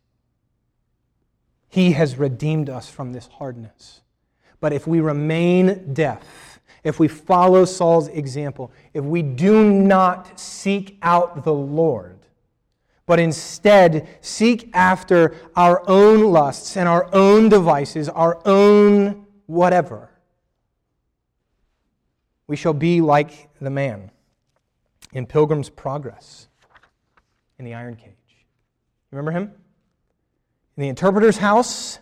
He 1.69 1.91
has 1.93 2.17
redeemed 2.17 2.69
us 2.69 2.89
from 2.89 3.13
this 3.13 3.27
hardness. 3.27 4.01
But 4.59 4.73
if 4.73 4.87
we 4.87 4.99
remain 4.99 5.93
deaf, 5.93 6.59
if 6.83 6.99
we 6.99 7.07
follow 7.07 7.65
Saul's 7.65 8.07
example, 8.07 8.71
if 8.93 9.03
we 9.03 9.21
do 9.21 9.71
not 9.71 10.39
seek 10.39 10.97
out 11.01 11.43
the 11.43 11.53
Lord, 11.53 12.19
but 13.05 13.19
instead 13.19 14.07
seek 14.21 14.69
after 14.73 15.35
our 15.55 15.87
own 15.89 16.31
lusts 16.31 16.77
and 16.77 16.87
our 16.87 17.13
own 17.13 17.49
devices, 17.49 18.09
our 18.09 18.39
own 18.45 19.25
whatever, 19.45 20.09
we 22.47 22.55
shall 22.55 22.73
be 22.73 23.01
like 23.01 23.49
the 23.59 23.69
man 23.69 24.11
in 25.13 25.25
Pilgrim's 25.25 25.69
Progress 25.69 26.47
in 27.57 27.65
the 27.65 27.73
iron 27.73 27.95
cage. 27.95 28.18
Remember 29.11 29.31
him? 29.31 29.51
In 30.77 30.81
the 30.83 30.89
interpreter's 30.89 31.37
house. 31.37 31.99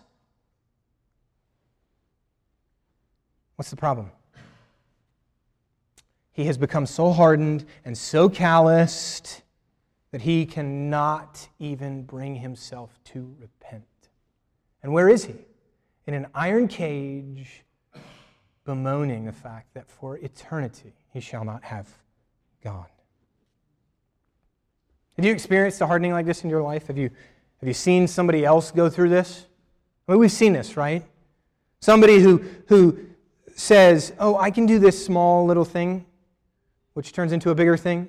What's 3.56 3.70
the 3.70 3.76
problem? 3.76 4.10
He 6.32 6.44
has 6.44 6.56
become 6.56 6.86
so 6.86 7.12
hardened 7.12 7.64
and 7.84 7.98
so 7.98 8.28
calloused 8.28 9.42
that 10.12 10.20
he 10.20 10.46
cannot 10.46 11.48
even 11.58 12.02
bring 12.02 12.36
himself 12.36 12.98
to 13.06 13.34
repent. 13.40 13.84
And 14.82 14.92
where 14.92 15.08
is 15.08 15.24
he? 15.24 15.34
In 16.06 16.14
an 16.14 16.26
iron 16.34 16.68
cage, 16.68 17.64
bemoaning 18.64 19.24
the 19.24 19.32
fact 19.32 19.74
that 19.74 19.90
for 19.90 20.18
eternity 20.18 20.92
he 21.12 21.20
shall 21.20 21.44
not 21.44 21.64
have 21.64 21.88
God. 22.62 22.86
Have 25.18 25.24
you 25.24 25.32
experienced 25.32 25.80
a 25.80 25.86
hardening 25.88 26.12
like 26.12 26.26
this 26.26 26.44
in 26.44 26.50
your 26.50 26.62
life? 26.62 26.86
Have 26.86 26.96
you, 26.96 27.10
have 27.58 27.66
you 27.66 27.74
seen 27.74 28.06
somebody 28.06 28.44
else 28.44 28.70
go 28.70 28.88
through 28.88 29.08
this? 29.08 29.46
I 30.06 30.12
mean, 30.12 30.20
we've 30.20 30.30
seen 30.30 30.52
this, 30.52 30.76
right? 30.76 31.04
Somebody 31.80 32.20
who, 32.20 32.44
who 32.68 33.00
says, 33.56 34.12
Oh, 34.20 34.36
I 34.36 34.52
can 34.52 34.64
do 34.64 34.78
this 34.78 35.04
small 35.04 35.44
little 35.44 35.64
thing, 35.64 36.06
which 36.92 37.12
turns 37.12 37.32
into 37.32 37.50
a 37.50 37.54
bigger 37.56 37.76
thing, 37.76 38.08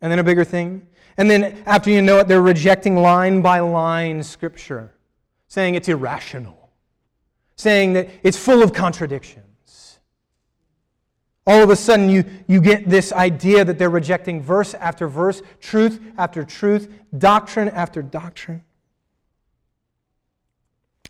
and 0.00 0.12
then 0.12 0.20
a 0.20 0.22
bigger 0.22 0.44
thing. 0.44 0.86
And 1.16 1.28
then 1.28 1.60
after 1.66 1.90
you 1.90 2.00
know 2.00 2.20
it, 2.20 2.28
they're 2.28 2.40
rejecting 2.40 2.94
line 2.94 3.42
by 3.42 3.58
line 3.58 4.22
scripture, 4.22 4.94
saying 5.48 5.74
it's 5.74 5.88
irrational, 5.88 6.70
saying 7.56 7.94
that 7.94 8.08
it's 8.22 8.38
full 8.38 8.62
of 8.62 8.72
contradiction 8.72 9.42
all 11.46 11.62
of 11.62 11.70
a 11.70 11.76
sudden 11.76 12.08
you, 12.08 12.24
you 12.46 12.60
get 12.60 12.88
this 12.88 13.12
idea 13.12 13.64
that 13.64 13.78
they're 13.78 13.90
rejecting 13.90 14.42
verse 14.42 14.74
after 14.74 15.06
verse, 15.08 15.42
truth 15.60 16.00
after 16.16 16.42
truth, 16.42 16.92
doctrine 17.16 17.68
after 17.68 18.02
doctrine, 18.02 18.62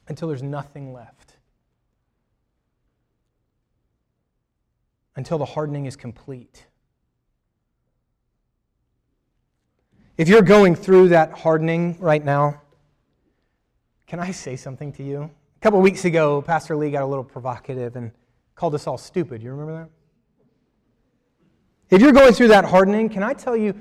until 0.08 0.28
there's 0.28 0.42
nothing 0.42 0.92
left. 0.92 1.36
Until 5.16 5.38
the 5.38 5.44
hardening 5.44 5.86
is 5.86 5.94
complete. 5.94 6.66
If 10.16 10.28
you're 10.28 10.42
going 10.42 10.74
through 10.74 11.08
that 11.08 11.32
hardening 11.32 11.96
right 12.00 12.24
now, 12.24 12.60
can 14.08 14.18
I 14.18 14.32
say 14.32 14.56
something 14.56 14.92
to 14.94 15.04
you? 15.04 15.22
A 15.22 15.60
couple 15.60 15.80
weeks 15.80 16.04
ago, 16.04 16.42
Pastor 16.42 16.76
Lee 16.76 16.90
got 16.90 17.02
a 17.02 17.06
little 17.06 17.24
provocative 17.24 17.94
and 17.96 18.10
called 18.56 18.74
us 18.74 18.86
all 18.86 18.98
stupid. 18.98 19.42
You 19.42 19.52
remember 19.52 19.72
that? 19.84 19.90
If 21.94 22.00
you're 22.00 22.10
going 22.10 22.34
through 22.34 22.48
that 22.48 22.64
hardening, 22.64 23.08
can 23.08 23.22
I 23.22 23.34
tell 23.34 23.56
you, 23.56 23.72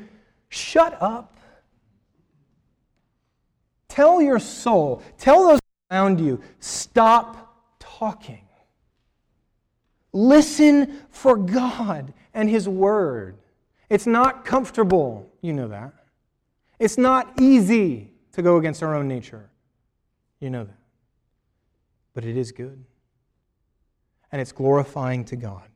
shut 0.49 1.01
up. 1.01 1.39
Tell 3.87 4.21
your 4.21 4.37
soul, 4.37 5.01
tell 5.17 5.47
those 5.47 5.59
around 5.89 6.19
you, 6.19 6.39
stop 6.59 7.57
talking. 7.79 8.47
Listen 10.11 11.01
for 11.09 11.35
God 11.35 12.13
and 12.35 12.47
His 12.47 12.69
Word. 12.69 13.39
It's 13.89 14.05
not 14.05 14.45
comfortable, 14.45 15.31
you 15.41 15.51
know 15.51 15.67
that. 15.69 15.93
It's 16.77 16.99
not 16.99 17.41
easy 17.41 18.11
to 18.33 18.43
go 18.43 18.57
against 18.57 18.83
our 18.83 18.93
own 18.93 19.07
nature. 19.07 19.49
You 20.39 20.51
know 20.51 20.65
that. 20.65 20.79
But 22.13 22.25
it 22.25 22.37
is 22.37 22.51
good. 22.51 22.83
And 24.31 24.39
it's 24.39 24.51
glorifying 24.51 25.25
to 25.25 25.35
God. 25.35 25.72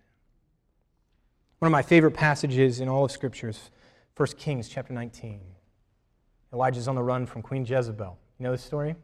One 1.59 1.67
of 1.67 1.71
my 1.71 1.81
favorite 1.81 2.11
passages 2.11 2.79
in 2.79 2.87
all 2.87 3.05
of 3.05 3.11
Scripture 3.11 3.49
is 3.49 3.71
1 4.15 4.27
Kings 4.37 4.69
chapter 4.69 4.93
19. 4.93 5.41
Elijah's 6.53 6.87
on 6.87 6.95
the 6.95 7.01
run 7.01 7.25
from 7.25 7.41
Queen 7.41 7.65
Jezebel. 7.65 8.17
You 8.39 8.43
know 8.43 8.51
the 8.51 8.57
story? 8.57 8.95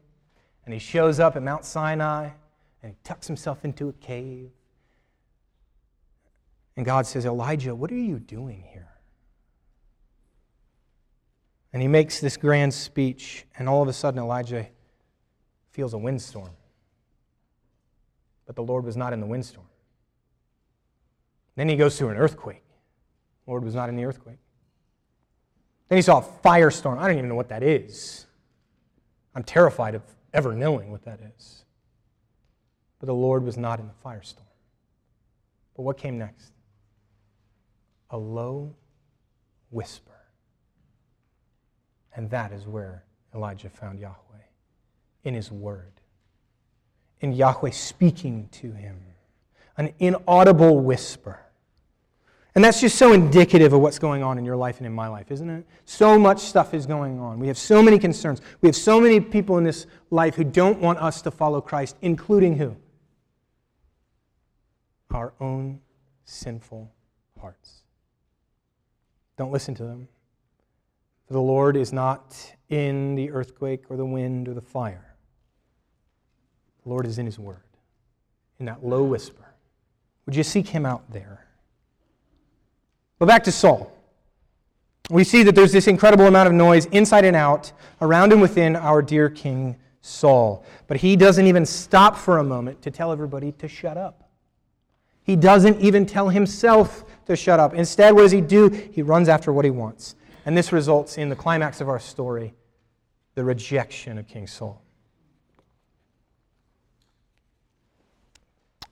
And 0.64 0.72
he 0.72 0.78
shows 0.78 1.18
up 1.18 1.34
at 1.34 1.42
Mount 1.42 1.64
Sinai 1.64 2.30
and 2.82 2.92
he 2.92 2.96
tucks 3.02 3.26
himself 3.26 3.64
into 3.64 3.88
a 3.88 3.92
cave. 3.94 4.50
And 6.76 6.86
God 6.86 7.06
says, 7.06 7.26
Elijah, 7.26 7.74
what 7.74 7.90
are 7.90 7.96
you 7.96 8.18
doing 8.18 8.62
here? 8.70 8.88
And 11.72 11.82
he 11.82 11.88
makes 11.88 12.20
this 12.20 12.36
grand 12.36 12.72
speech, 12.72 13.46
and 13.58 13.68
all 13.68 13.82
of 13.82 13.88
a 13.88 13.92
sudden, 13.92 14.20
Elijah 14.20 14.68
feels 15.72 15.92
a 15.92 15.98
windstorm. 15.98 16.50
But 18.46 18.54
the 18.54 18.62
Lord 18.62 18.84
was 18.84 18.96
not 18.96 19.12
in 19.12 19.18
the 19.18 19.26
windstorm. 19.26 19.66
Then 21.56 21.68
he 21.68 21.76
goes 21.76 21.98
through 21.98 22.10
an 22.10 22.16
earthquake. 22.16 22.64
The 23.44 23.50
Lord 23.50 23.64
was 23.64 23.74
not 23.74 23.88
in 23.88 23.96
the 23.96 24.04
earthquake. 24.04 24.38
Then 25.88 25.98
he 25.98 26.02
saw 26.02 26.18
a 26.18 26.22
firestorm. 26.22 26.98
I 26.98 27.06
don't 27.06 27.18
even 27.18 27.28
know 27.28 27.34
what 27.34 27.48
that 27.50 27.62
is. 27.62 28.26
I'm 29.34 29.44
terrified 29.44 29.94
of 29.94 30.02
ever 30.32 30.54
knowing 30.54 30.90
what 30.90 31.04
that 31.04 31.20
is. 31.36 31.64
But 32.98 33.06
the 33.06 33.14
Lord 33.14 33.44
was 33.44 33.56
not 33.56 33.80
in 33.80 33.86
the 33.86 34.08
firestorm. 34.08 34.46
But 35.76 35.82
what 35.82 35.98
came 35.98 36.18
next? 36.18 36.52
A 38.10 38.18
low 38.18 38.74
whisper. 39.70 40.12
And 42.16 42.30
that 42.30 42.52
is 42.52 42.66
where 42.66 43.04
Elijah 43.34 43.68
found 43.68 43.98
Yahweh 43.98 44.14
in 45.24 45.34
his 45.34 45.50
word, 45.50 45.92
in 47.20 47.32
Yahweh 47.32 47.70
speaking 47.70 48.48
to 48.52 48.72
him, 48.72 49.00
an 49.76 49.92
inaudible 49.98 50.80
whisper. 50.80 51.40
And 52.54 52.62
that's 52.62 52.80
just 52.80 52.96
so 52.96 53.12
indicative 53.12 53.72
of 53.72 53.80
what's 53.80 53.98
going 53.98 54.22
on 54.22 54.38
in 54.38 54.44
your 54.44 54.54
life 54.54 54.78
and 54.78 54.86
in 54.86 54.92
my 54.92 55.08
life, 55.08 55.32
isn't 55.32 55.50
it? 55.50 55.66
So 55.86 56.16
much 56.18 56.38
stuff 56.38 56.72
is 56.72 56.86
going 56.86 57.18
on. 57.18 57.40
We 57.40 57.48
have 57.48 57.58
so 57.58 57.82
many 57.82 57.98
concerns. 57.98 58.40
We 58.60 58.68
have 58.68 58.76
so 58.76 59.00
many 59.00 59.18
people 59.18 59.58
in 59.58 59.64
this 59.64 59.86
life 60.10 60.36
who 60.36 60.44
don't 60.44 60.78
want 60.78 61.00
us 61.00 61.20
to 61.22 61.32
follow 61.32 61.60
Christ, 61.60 61.96
including 62.00 62.56
who? 62.56 62.76
Our 65.10 65.32
own 65.40 65.80
sinful 66.24 66.92
hearts. 67.40 67.82
Don't 69.36 69.50
listen 69.50 69.74
to 69.74 69.84
them. 69.84 70.06
For 71.26 71.32
the 71.32 71.40
Lord 71.40 71.76
is 71.76 71.92
not 71.92 72.54
in 72.68 73.16
the 73.16 73.32
earthquake 73.32 73.84
or 73.88 73.96
the 73.96 74.06
wind 74.06 74.46
or 74.48 74.54
the 74.54 74.60
fire. 74.60 75.16
The 76.84 76.90
Lord 76.90 77.06
is 77.06 77.18
in 77.18 77.26
His 77.26 77.38
Word, 77.38 77.62
in 78.60 78.66
that 78.66 78.84
low 78.84 79.02
whisper. 79.02 79.53
Would 80.26 80.36
you 80.36 80.42
seek 80.42 80.68
Him 80.68 80.86
out 80.86 81.10
there? 81.10 81.46
But 83.18 83.26
back 83.26 83.44
to 83.44 83.52
Saul. 83.52 83.90
We 85.10 85.24
see 85.24 85.42
that 85.42 85.54
there's 85.54 85.72
this 85.72 85.86
incredible 85.86 86.26
amount 86.26 86.46
of 86.46 86.54
noise 86.54 86.86
inside 86.86 87.24
and 87.24 87.36
out, 87.36 87.72
around 88.00 88.32
and 88.32 88.40
within 88.40 88.74
our 88.74 89.02
dear 89.02 89.28
King 89.28 89.76
Saul. 90.00 90.64
But 90.86 90.98
he 90.98 91.16
doesn't 91.16 91.46
even 91.46 91.66
stop 91.66 92.16
for 92.16 92.38
a 92.38 92.44
moment 92.44 92.82
to 92.82 92.90
tell 92.90 93.12
everybody 93.12 93.52
to 93.52 93.68
shut 93.68 93.96
up. 93.96 94.28
He 95.22 95.36
doesn't 95.36 95.80
even 95.80 96.04
tell 96.06 96.28
himself 96.28 97.04
to 97.26 97.36
shut 97.36 97.58
up. 97.58 97.74
Instead, 97.74 98.14
what 98.14 98.22
does 98.22 98.32
he 98.32 98.40
do? 98.40 98.68
He 98.68 99.02
runs 99.02 99.28
after 99.28 99.52
what 99.52 99.64
he 99.64 99.70
wants. 99.70 100.16
And 100.46 100.56
this 100.56 100.72
results 100.72 101.16
in 101.16 101.30
the 101.30 101.36
climax 101.36 101.80
of 101.80 101.88
our 101.88 101.98
story 101.98 102.54
the 103.34 103.42
rejection 103.42 104.16
of 104.18 104.28
King 104.28 104.46
Saul. 104.46 104.83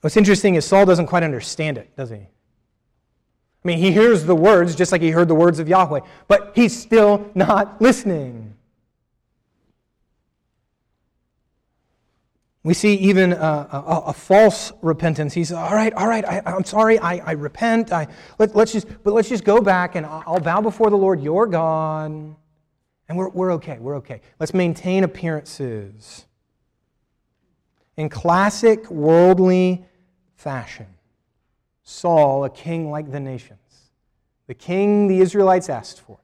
What's 0.02 0.16
interesting 0.16 0.56
is 0.56 0.66
Saul 0.66 0.84
doesn't 0.84 1.06
quite 1.06 1.22
understand 1.22 1.78
it, 1.78 1.96
does 1.96 2.10
he? 2.10 2.16
I 2.16 2.28
mean, 3.64 3.78
he 3.78 3.92
hears 3.92 4.24
the 4.24 4.34
words 4.34 4.74
just 4.74 4.90
like 4.90 5.00
he 5.00 5.10
heard 5.10 5.28
the 5.28 5.34
words 5.34 5.60
of 5.60 5.68
Yahweh, 5.68 6.00
but 6.26 6.52
he's 6.56 6.78
still 6.78 7.30
not 7.36 7.80
listening. 7.80 8.54
We 12.64 12.74
see 12.74 12.94
even 12.94 13.32
uh, 13.32 13.68
a, 13.72 13.76
a, 13.76 13.98
a, 14.06 14.12
false 14.12 14.72
repentance. 14.82 15.34
He's 15.34 15.50
all 15.50 15.74
right, 15.74 15.92
all 15.94 16.06
right. 16.06 16.24
I, 16.24 16.42
am 16.46 16.64
sorry. 16.64 16.98
I, 16.98 17.16
I 17.18 17.32
repent. 17.32 17.92
I 17.92 18.06
let, 18.38 18.54
us 18.54 18.72
just, 18.72 18.86
but 19.02 19.14
let's 19.14 19.28
just 19.28 19.42
go 19.42 19.60
back 19.60 19.96
and 19.96 20.06
I'll 20.06 20.38
bow 20.38 20.60
before 20.60 20.88
the 20.90 20.96
Lord, 20.96 21.20
your 21.20 21.48
God, 21.48 22.10
and 22.10 22.36
we're, 23.18 23.30
we're 23.30 23.52
okay. 23.54 23.78
We're 23.80 23.96
okay. 23.96 24.20
Let's 24.38 24.54
maintain 24.54 25.02
appearances. 25.02 26.26
In 27.96 28.08
classic 28.08 28.88
worldly 28.90 29.84
fashion, 30.42 30.86
Saul, 31.82 32.44
a 32.44 32.50
king 32.50 32.90
like 32.90 33.10
the 33.10 33.20
nations, 33.20 33.58
the 34.46 34.54
king 34.54 35.08
the 35.08 35.20
Israelites 35.20 35.68
asked 35.68 36.00
for, 36.00 36.18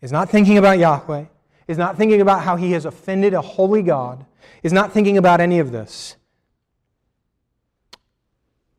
is 0.00 0.12
not 0.12 0.28
thinking 0.28 0.58
about 0.58 0.78
Yahweh, 0.78 1.26
is 1.68 1.78
not 1.78 1.96
thinking 1.96 2.20
about 2.20 2.42
how 2.42 2.56
he 2.56 2.72
has 2.72 2.84
offended 2.84 3.34
a 3.34 3.40
holy 3.40 3.82
God 3.82 4.26
is 4.62 4.72
not 4.72 4.92
thinking 4.92 5.18
about 5.18 5.40
any 5.40 5.58
of 5.58 5.72
this. 5.72 6.16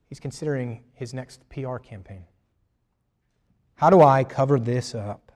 He's 0.07 0.19
considering 0.19 0.83
his 0.93 1.13
next 1.13 1.47
PR 1.49 1.77
campaign. 1.77 2.25
How 3.75 3.89
do 3.89 4.01
I 4.01 4.23
cover 4.23 4.59
this 4.59 4.93
up? 4.93 5.31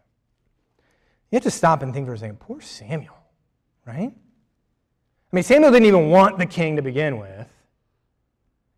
You 1.31 1.37
have 1.37 1.43
to 1.43 1.51
stop 1.51 1.81
and 1.81 1.93
think 1.93 2.07
for 2.07 2.13
a 2.13 2.17
second. 2.17 2.39
Poor 2.39 2.61
Samuel, 2.61 3.17
right? 3.85 4.13
I 4.13 5.35
mean, 5.35 5.43
Samuel 5.43 5.71
didn't 5.71 5.87
even 5.87 6.09
want 6.09 6.37
the 6.37 6.45
king 6.45 6.75
to 6.77 6.81
begin 6.81 7.17
with. 7.19 7.47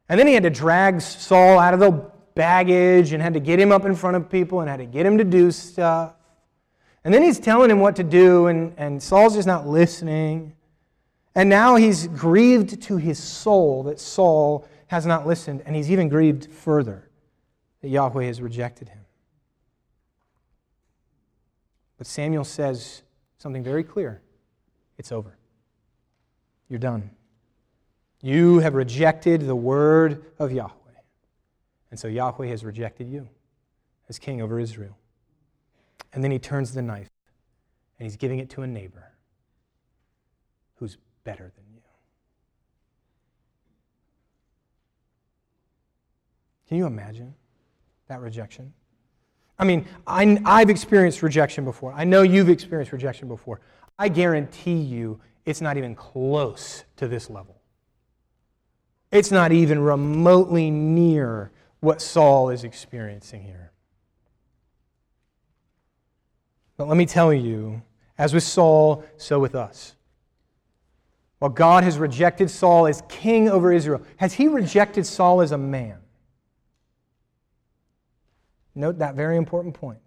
And 0.09 0.19
then 0.19 0.27
he 0.27 0.33
had 0.33 0.43
to 0.43 0.49
drag 0.49 1.01
Saul 1.01 1.59
out 1.59 1.73
of 1.73 1.79
the 1.79 1.91
baggage 2.33 3.13
and 3.13 3.21
had 3.21 3.35
to 3.35 3.39
get 3.39 3.59
him 3.59 3.71
up 3.71 3.85
in 3.85 3.95
front 3.95 4.17
of 4.17 4.29
people 4.29 4.61
and 4.61 4.69
had 4.69 4.77
to 4.77 4.85
get 4.85 5.05
him 5.05 5.19
to 5.19 5.23
do 5.23 5.51
stuff. 5.51 6.13
And 7.03 7.13
then 7.13 7.21
he's 7.21 7.39
telling 7.39 7.69
him 7.69 7.79
what 7.79 7.95
to 7.97 8.03
do, 8.03 8.47
and, 8.47 8.73
and 8.77 9.01
Saul's 9.01 9.35
just 9.35 9.47
not 9.47 9.67
listening. 9.67 10.53
And 11.35 11.47
now 11.47 11.75
he's 11.75 12.07
grieved 12.07 12.81
to 12.83 12.97
his 12.97 13.17
soul 13.17 13.83
that 13.83 13.99
Saul 13.99 14.67
has 14.87 15.05
not 15.05 15.27
listened, 15.27 15.61
and 15.65 15.75
he's 15.75 15.91
even 15.91 16.09
grieved 16.09 16.51
further 16.51 17.09
that 17.81 17.89
Yahweh 17.89 18.25
has 18.25 18.41
rejected 18.41 18.89
him. 18.89 19.05
But 21.97 22.07
Samuel 22.07 22.43
says 22.43 23.03
something 23.37 23.63
very 23.63 23.83
clear 23.83 24.21
it's 24.97 25.11
over. 25.11 25.37
You're 26.67 26.79
done. 26.79 27.11
You 28.21 28.59
have 28.59 28.73
rejected 28.73 29.41
the 29.41 29.55
word 29.55 30.25
of 30.37 30.51
Yahweh. 30.51 30.73
And 31.91 31.99
so 31.99 32.07
Yahweh 32.07 32.47
has 32.47 32.63
rejected 32.63 33.09
you 33.09 33.29
as 34.09 34.19
king 34.19 34.41
over 34.41 34.59
Israel. 34.59 34.97
And 36.13 36.23
then 36.23 36.31
he 36.31 36.39
turns 36.39 36.73
the 36.73 36.81
knife 36.81 37.09
and 37.97 38.05
he's 38.05 38.17
giving 38.17 38.39
it 38.39 38.49
to 38.51 38.61
a 38.61 38.67
neighbor 38.67 39.13
who's 40.75 40.97
better 41.23 41.51
than 41.55 41.65
you. 41.73 41.81
Can 46.67 46.77
you 46.77 46.85
imagine 46.85 47.33
that 48.07 48.21
rejection? 48.21 48.73
I 49.57 49.65
mean, 49.65 49.85
I, 50.07 50.41
I've 50.45 50.69
experienced 50.69 51.21
rejection 51.21 51.65
before. 51.65 51.93
I 51.93 52.05
know 52.05 52.21
you've 52.21 52.49
experienced 52.49 52.91
rejection 52.91 53.27
before. 53.27 53.59
I 53.97 54.07
guarantee 54.07 54.77
you 54.77 55.19
it's 55.45 55.61
not 55.61 55.77
even 55.77 55.95
close 55.95 56.85
to 56.97 57.07
this 57.07 57.29
level. 57.29 57.58
It's 59.11 59.31
not 59.31 59.51
even 59.51 59.79
remotely 59.79 60.69
near 60.69 61.51
what 61.79 62.01
Saul 62.01 62.49
is 62.49 62.63
experiencing 62.63 63.43
here. 63.43 63.71
But 66.77 66.87
let 66.87 66.97
me 66.97 67.05
tell 67.05 67.33
you, 67.33 67.81
as 68.17 68.33
with 68.33 68.43
Saul, 68.43 69.03
so 69.17 69.39
with 69.39 69.55
us. 69.55 69.95
While 71.39 71.51
God 71.51 71.83
has 71.83 71.97
rejected 71.97 72.49
Saul 72.49 72.85
as 72.85 73.01
king 73.07 73.49
over 73.49 73.71
Israel, 73.71 74.01
has 74.17 74.33
he 74.33 74.47
rejected 74.47 75.05
Saul 75.05 75.41
as 75.41 75.51
a 75.51 75.57
man? 75.57 75.97
Note 78.75 78.99
that 78.99 79.15
very 79.15 79.37
important 79.37 79.73
point. 79.73 79.99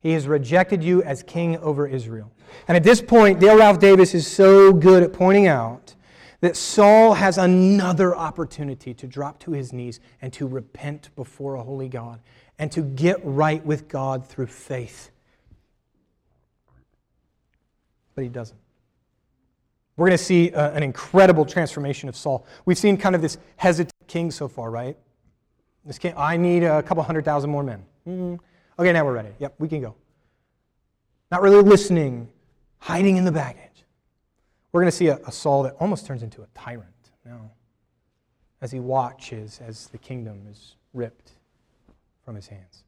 He 0.00 0.12
has 0.12 0.26
rejected 0.26 0.84
you 0.84 1.02
as 1.02 1.22
king 1.22 1.58
over 1.58 1.86
Israel. 1.86 2.30
And 2.68 2.76
at 2.76 2.84
this 2.84 3.02
point, 3.02 3.40
Dale 3.40 3.58
Ralph 3.58 3.80
Davis 3.80 4.14
is 4.14 4.26
so 4.26 4.72
good 4.72 5.02
at 5.02 5.12
pointing 5.12 5.46
out 5.46 5.94
that 6.40 6.56
Saul 6.56 7.14
has 7.14 7.36
another 7.36 8.14
opportunity 8.14 8.94
to 8.94 9.06
drop 9.06 9.40
to 9.40 9.52
his 9.52 9.72
knees 9.72 10.00
and 10.22 10.32
to 10.34 10.46
repent 10.46 11.10
before 11.16 11.56
a 11.56 11.62
holy 11.62 11.88
God 11.88 12.20
and 12.58 12.70
to 12.72 12.82
get 12.82 13.20
right 13.24 13.64
with 13.64 13.88
God 13.88 14.26
through 14.26 14.46
faith. 14.46 15.10
But 18.14 18.22
he 18.22 18.28
doesn't. 18.28 18.58
We're 19.96 20.06
going 20.06 20.18
to 20.18 20.24
see 20.24 20.52
uh, 20.52 20.70
an 20.70 20.84
incredible 20.84 21.44
transformation 21.44 22.08
of 22.08 22.16
Saul. 22.16 22.46
We've 22.64 22.78
seen 22.78 22.96
kind 22.96 23.16
of 23.16 23.22
this 23.22 23.36
hesitant 23.56 23.92
king 24.06 24.30
so 24.30 24.46
far, 24.46 24.70
right? 24.70 24.96
This 25.84 25.98
king, 25.98 26.14
I 26.16 26.36
need 26.36 26.62
a 26.62 26.82
couple 26.84 27.02
hundred 27.02 27.24
thousand 27.24 27.50
more 27.50 27.64
men. 27.64 27.84
Mm-hmm. 28.06 28.36
Okay, 28.80 28.92
now 28.92 29.04
we're 29.04 29.14
ready. 29.14 29.30
Yep, 29.40 29.54
we 29.58 29.66
can 29.66 29.80
go. 29.80 29.96
Not 31.32 31.42
really 31.42 31.62
listening, 31.62 32.28
hiding 32.78 33.16
in 33.16 33.24
the 33.24 33.32
baggage. 33.32 33.67
We're 34.72 34.82
going 34.82 34.90
to 34.90 34.96
see 34.96 35.08
a, 35.08 35.18
a 35.26 35.32
Saul 35.32 35.62
that 35.64 35.76
almost 35.80 36.06
turns 36.06 36.22
into 36.22 36.42
a 36.42 36.46
tyrant 36.54 37.10
now 37.24 37.50
as 38.60 38.70
he 38.70 38.80
watches 38.80 39.60
as 39.66 39.88
the 39.88 39.98
kingdom 39.98 40.46
is 40.50 40.76
ripped 40.92 41.32
from 42.24 42.34
his 42.34 42.48
hands. 42.48 42.84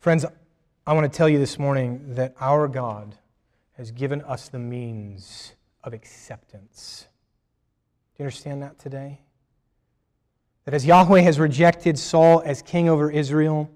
Friends, 0.00 0.24
I 0.86 0.92
want 0.92 1.10
to 1.10 1.16
tell 1.16 1.28
you 1.28 1.38
this 1.38 1.58
morning 1.58 2.14
that 2.14 2.34
our 2.40 2.68
God 2.68 3.16
has 3.76 3.90
given 3.90 4.22
us 4.22 4.48
the 4.48 4.58
means 4.58 5.54
of 5.84 5.92
acceptance. 5.92 7.06
Do 8.16 8.22
you 8.22 8.26
understand 8.26 8.62
that 8.62 8.78
today? 8.78 9.20
That 10.64 10.74
as 10.74 10.84
Yahweh 10.84 11.20
has 11.20 11.38
rejected 11.38 11.98
Saul 11.98 12.42
as 12.44 12.62
king 12.62 12.88
over 12.88 13.10
Israel, 13.10 13.70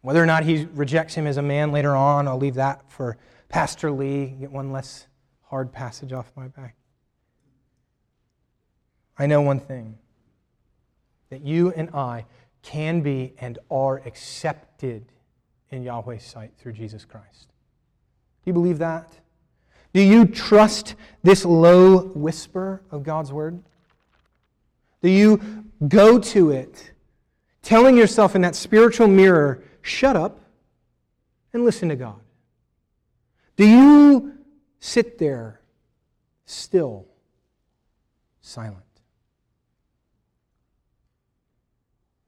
whether 0.00 0.22
or 0.22 0.26
not 0.26 0.44
he 0.44 0.66
rejects 0.74 1.14
him 1.14 1.26
as 1.26 1.36
a 1.36 1.42
man 1.42 1.72
later 1.72 1.94
on, 1.94 2.26
I'll 2.26 2.38
leave 2.38 2.54
that 2.54 2.90
for 2.90 3.16
Pastor 3.54 3.92
Lee. 3.92 4.34
Get 4.40 4.50
one 4.50 4.72
less 4.72 5.06
hard 5.42 5.70
passage 5.70 6.12
off 6.12 6.28
my 6.34 6.48
back. 6.48 6.74
I 9.16 9.26
know 9.26 9.42
one 9.42 9.60
thing 9.60 9.96
that 11.30 11.42
you 11.42 11.70
and 11.70 11.88
I 11.90 12.26
can 12.62 13.00
be 13.00 13.32
and 13.38 13.60
are 13.70 13.98
accepted 13.98 15.04
in 15.70 15.84
Yahweh's 15.84 16.24
sight 16.24 16.50
through 16.58 16.72
Jesus 16.72 17.04
Christ. 17.04 17.46
Do 18.44 18.50
you 18.50 18.52
believe 18.52 18.78
that? 18.78 19.20
Do 19.92 20.00
you 20.00 20.26
trust 20.26 20.96
this 21.22 21.44
low 21.44 22.06
whisper 22.08 22.82
of 22.90 23.04
God's 23.04 23.32
word? 23.32 23.62
Do 25.00 25.08
you 25.08 25.70
go 25.86 26.18
to 26.18 26.50
it 26.50 26.90
telling 27.62 27.96
yourself 27.96 28.34
in 28.34 28.42
that 28.42 28.56
spiritual 28.56 29.06
mirror, 29.06 29.62
shut 29.80 30.16
up 30.16 30.40
and 31.52 31.64
listen 31.64 31.88
to 31.90 31.94
God? 31.94 32.18
Do 33.56 33.66
you 33.66 34.34
sit 34.80 35.18
there 35.18 35.60
still, 36.44 37.06
silent, 38.40 38.82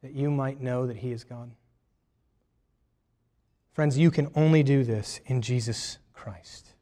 that 0.02 0.12
you 0.12 0.30
might 0.30 0.60
know 0.60 0.86
that 0.86 0.96
He 0.96 1.12
is 1.12 1.24
God? 1.24 1.50
Friends, 3.72 3.98
you 3.98 4.10
can 4.10 4.30
only 4.34 4.62
do 4.62 4.84
this 4.84 5.20
in 5.26 5.42
Jesus 5.42 5.98
Christ. 6.14 6.74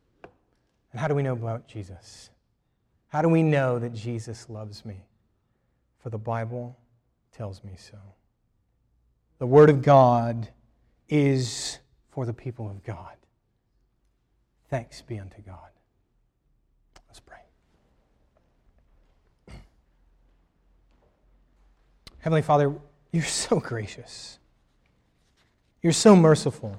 And 0.93 1.01
how 1.01 1.09
do 1.09 1.15
we 1.15 1.23
know 1.23 1.33
about 1.33 1.67
Jesus? 1.67 2.31
How 3.09 3.23
do 3.23 3.29
we 3.29 3.43
know 3.43 3.79
that 3.79 3.95
Jesus 3.95 4.49
loves 4.49 4.85
me? 4.85 5.05
for 6.05 6.11
the 6.11 6.19
Bible 6.19 6.77
tells 7.33 7.65
me 7.65 7.73
so. 7.79 7.97
The 9.39 9.47
Word 9.47 9.71
of 9.71 9.81
God 9.81 10.51
is 11.09 11.79
for 12.11 12.27
the 12.27 12.35
people 12.35 12.69
of 12.69 12.85
God. 12.85 13.17
Thanks 14.75 15.03
be 15.03 15.21
unto 15.21 15.41
God. 15.41 15.71
Let's 17.07 17.21
pray. 17.21 17.39
Heavenly 22.19 22.43
Father, 22.43 22.75
you're 23.13 23.23
so 23.23 23.61
gracious. 23.61 24.41
You're 25.81 25.93
so 25.93 26.17
merciful. 26.17 26.77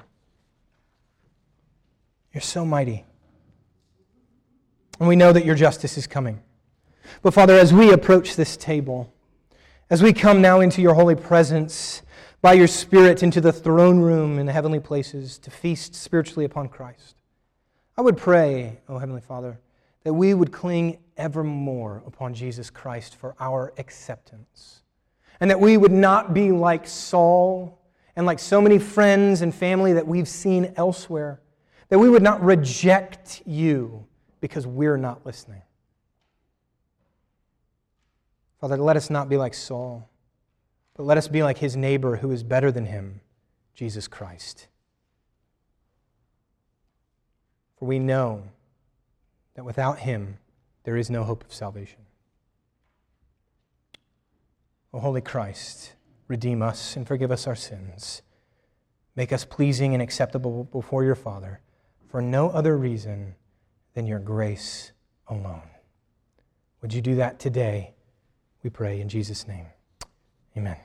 You're 2.33 2.41
so 2.41 2.65
mighty. 2.65 3.05
And 4.99 5.07
we 5.07 5.15
know 5.15 5.31
that 5.31 5.45
your 5.45 5.55
justice 5.55 5.97
is 5.97 6.05
coming. 6.05 6.41
But 7.21 7.33
Father, 7.33 7.57
as 7.57 7.73
we 7.73 7.93
approach 7.93 8.35
this 8.35 8.57
table, 8.57 9.13
as 9.89 10.03
we 10.03 10.11
come 10.11 10.41
now 10.41 10.59
into 10.59 10.81
your 10.81 10.95
holy 10.95 11.15
presence 11.15 12.01
by 12.41 12.55
your 12.55 12.67
Spirit 12.67 13.23
into 13.23 13.39
the 13.39 13.53
throne 13.53 13.99
room 13.99 14.37
in 14.37 14.47
the 14.47 14.51
heavenly 14.51 14.81
places 14.81 15.37
to 15.37 15.49
feast 15.49 15.95
spiritually 15.95 16.43
upon 16.43 16.67
Christ, 16.67 17.15
I 17.97 18.01
would 18.01 18.17
pray, 18.17 18.79
O 18.89 18.95
oh 18.95 18.97
Heavenly 18.97 19.21
Father, 19.21 19.59
that 20.03 20.13
we 20.13 20.33
would 20.33 20.51
cling 20.51 20.97
evermore 21.17 22.03
upon 22.05 22.33
Jesus 22.33 22.69
Christ 22.69 23.15
for 23.15 23.35
our 23.39 23.73
acceptance. 23.77 24.81
And 25.39 25.49
that 25.49 25.59
we 25.59 25.77
would 25.77 25.91
not 25.91 26.33
be 26.33 26.51
like 26.51 26.87
Saul 26.87 27.81
and 28.15 28.25
like 28.25 28.39
so 28.39 28.61
many 28.61 28.79
friends 28.79 29.41
and 29.41 29.53
family 29.53 29.93
that 29.93 30.07
we've 30.07 30.27
seen 30.27 30.73
elsewhere. 30.75 31.41
That 31.89 31.99
we 31.99 32.09
would 32.09 32.23
not 32.23 32.43
reject 32.43 33.41
you 33.45 34.05
because 34.41 34.67
we're 34.67 34.97
not 34.97 35.25
listening. 35.25 35.61
Father, 38.59 38.77
let 38.77 38.97
us 38.97 39.09
not 39.09 39.29
be 39.29 39.37
like 39.37 39.53
Saul, 39.53 40.09
but 40.95 41.03
let 41.03 41.17
us 41.17 41.27
be 41.27 41.43
like 41.43 41.57
his 41.57 41.77
neighbor 41.77 42.17
who 42.17 42.31
is 42.31 42.43
better 42.43 42.71
than 42.71 42.85
him, 42.85 43.21
Jesus 43.73 44.07
Christ. 44.07 44.67
For 47.85 47.89
we 47.89 47.99
know 47.99 48.41
that 49.53 49.63
without 49.63 49.99
him, 49.99 50.39
there 50.85 50.97
is 50.97 51.11
no 51.11 51.23
hope 51.23 51.43
of 51.43 51.53
salvation. 51.53 51.99
O 54.91 54.99
Holy 54.99 55.21
Christ, 55.21 55.93
redeem 56.27 56.63
us 56.63 56.95
and 56.95 57.07
forgive 57.07 57.29
us 57.29 57.45
our 57.45 57.55
sins. 57.55 58.23
Make 59.15 59.31
us 59.31 59.45
pleasing 59.45 59.93
and 59.93 60.01
acceptable 60.01 60.63
before 60.63 61.03
your 61.03 61.13
Father 61.13 61.61
for 62.09 62.23
no 62.23 62.49
other 62.49 62.75
reason 62.75 63.35
than 63.93 64.07
your 64.07 64.17
grace 64.17 64.91
alone. 65.27 65.69
Would 66.81 66.91
you 66.91 67.03
do 67.03 67.13
that 67.17 67.37
today? 67.37 67.93
We 68.63 68.71
pray 68.71 68.99
in 68.99 69.09
Jesus' 69.09 69.47
name. 69.47 69.67
Amen. 70.57 70.77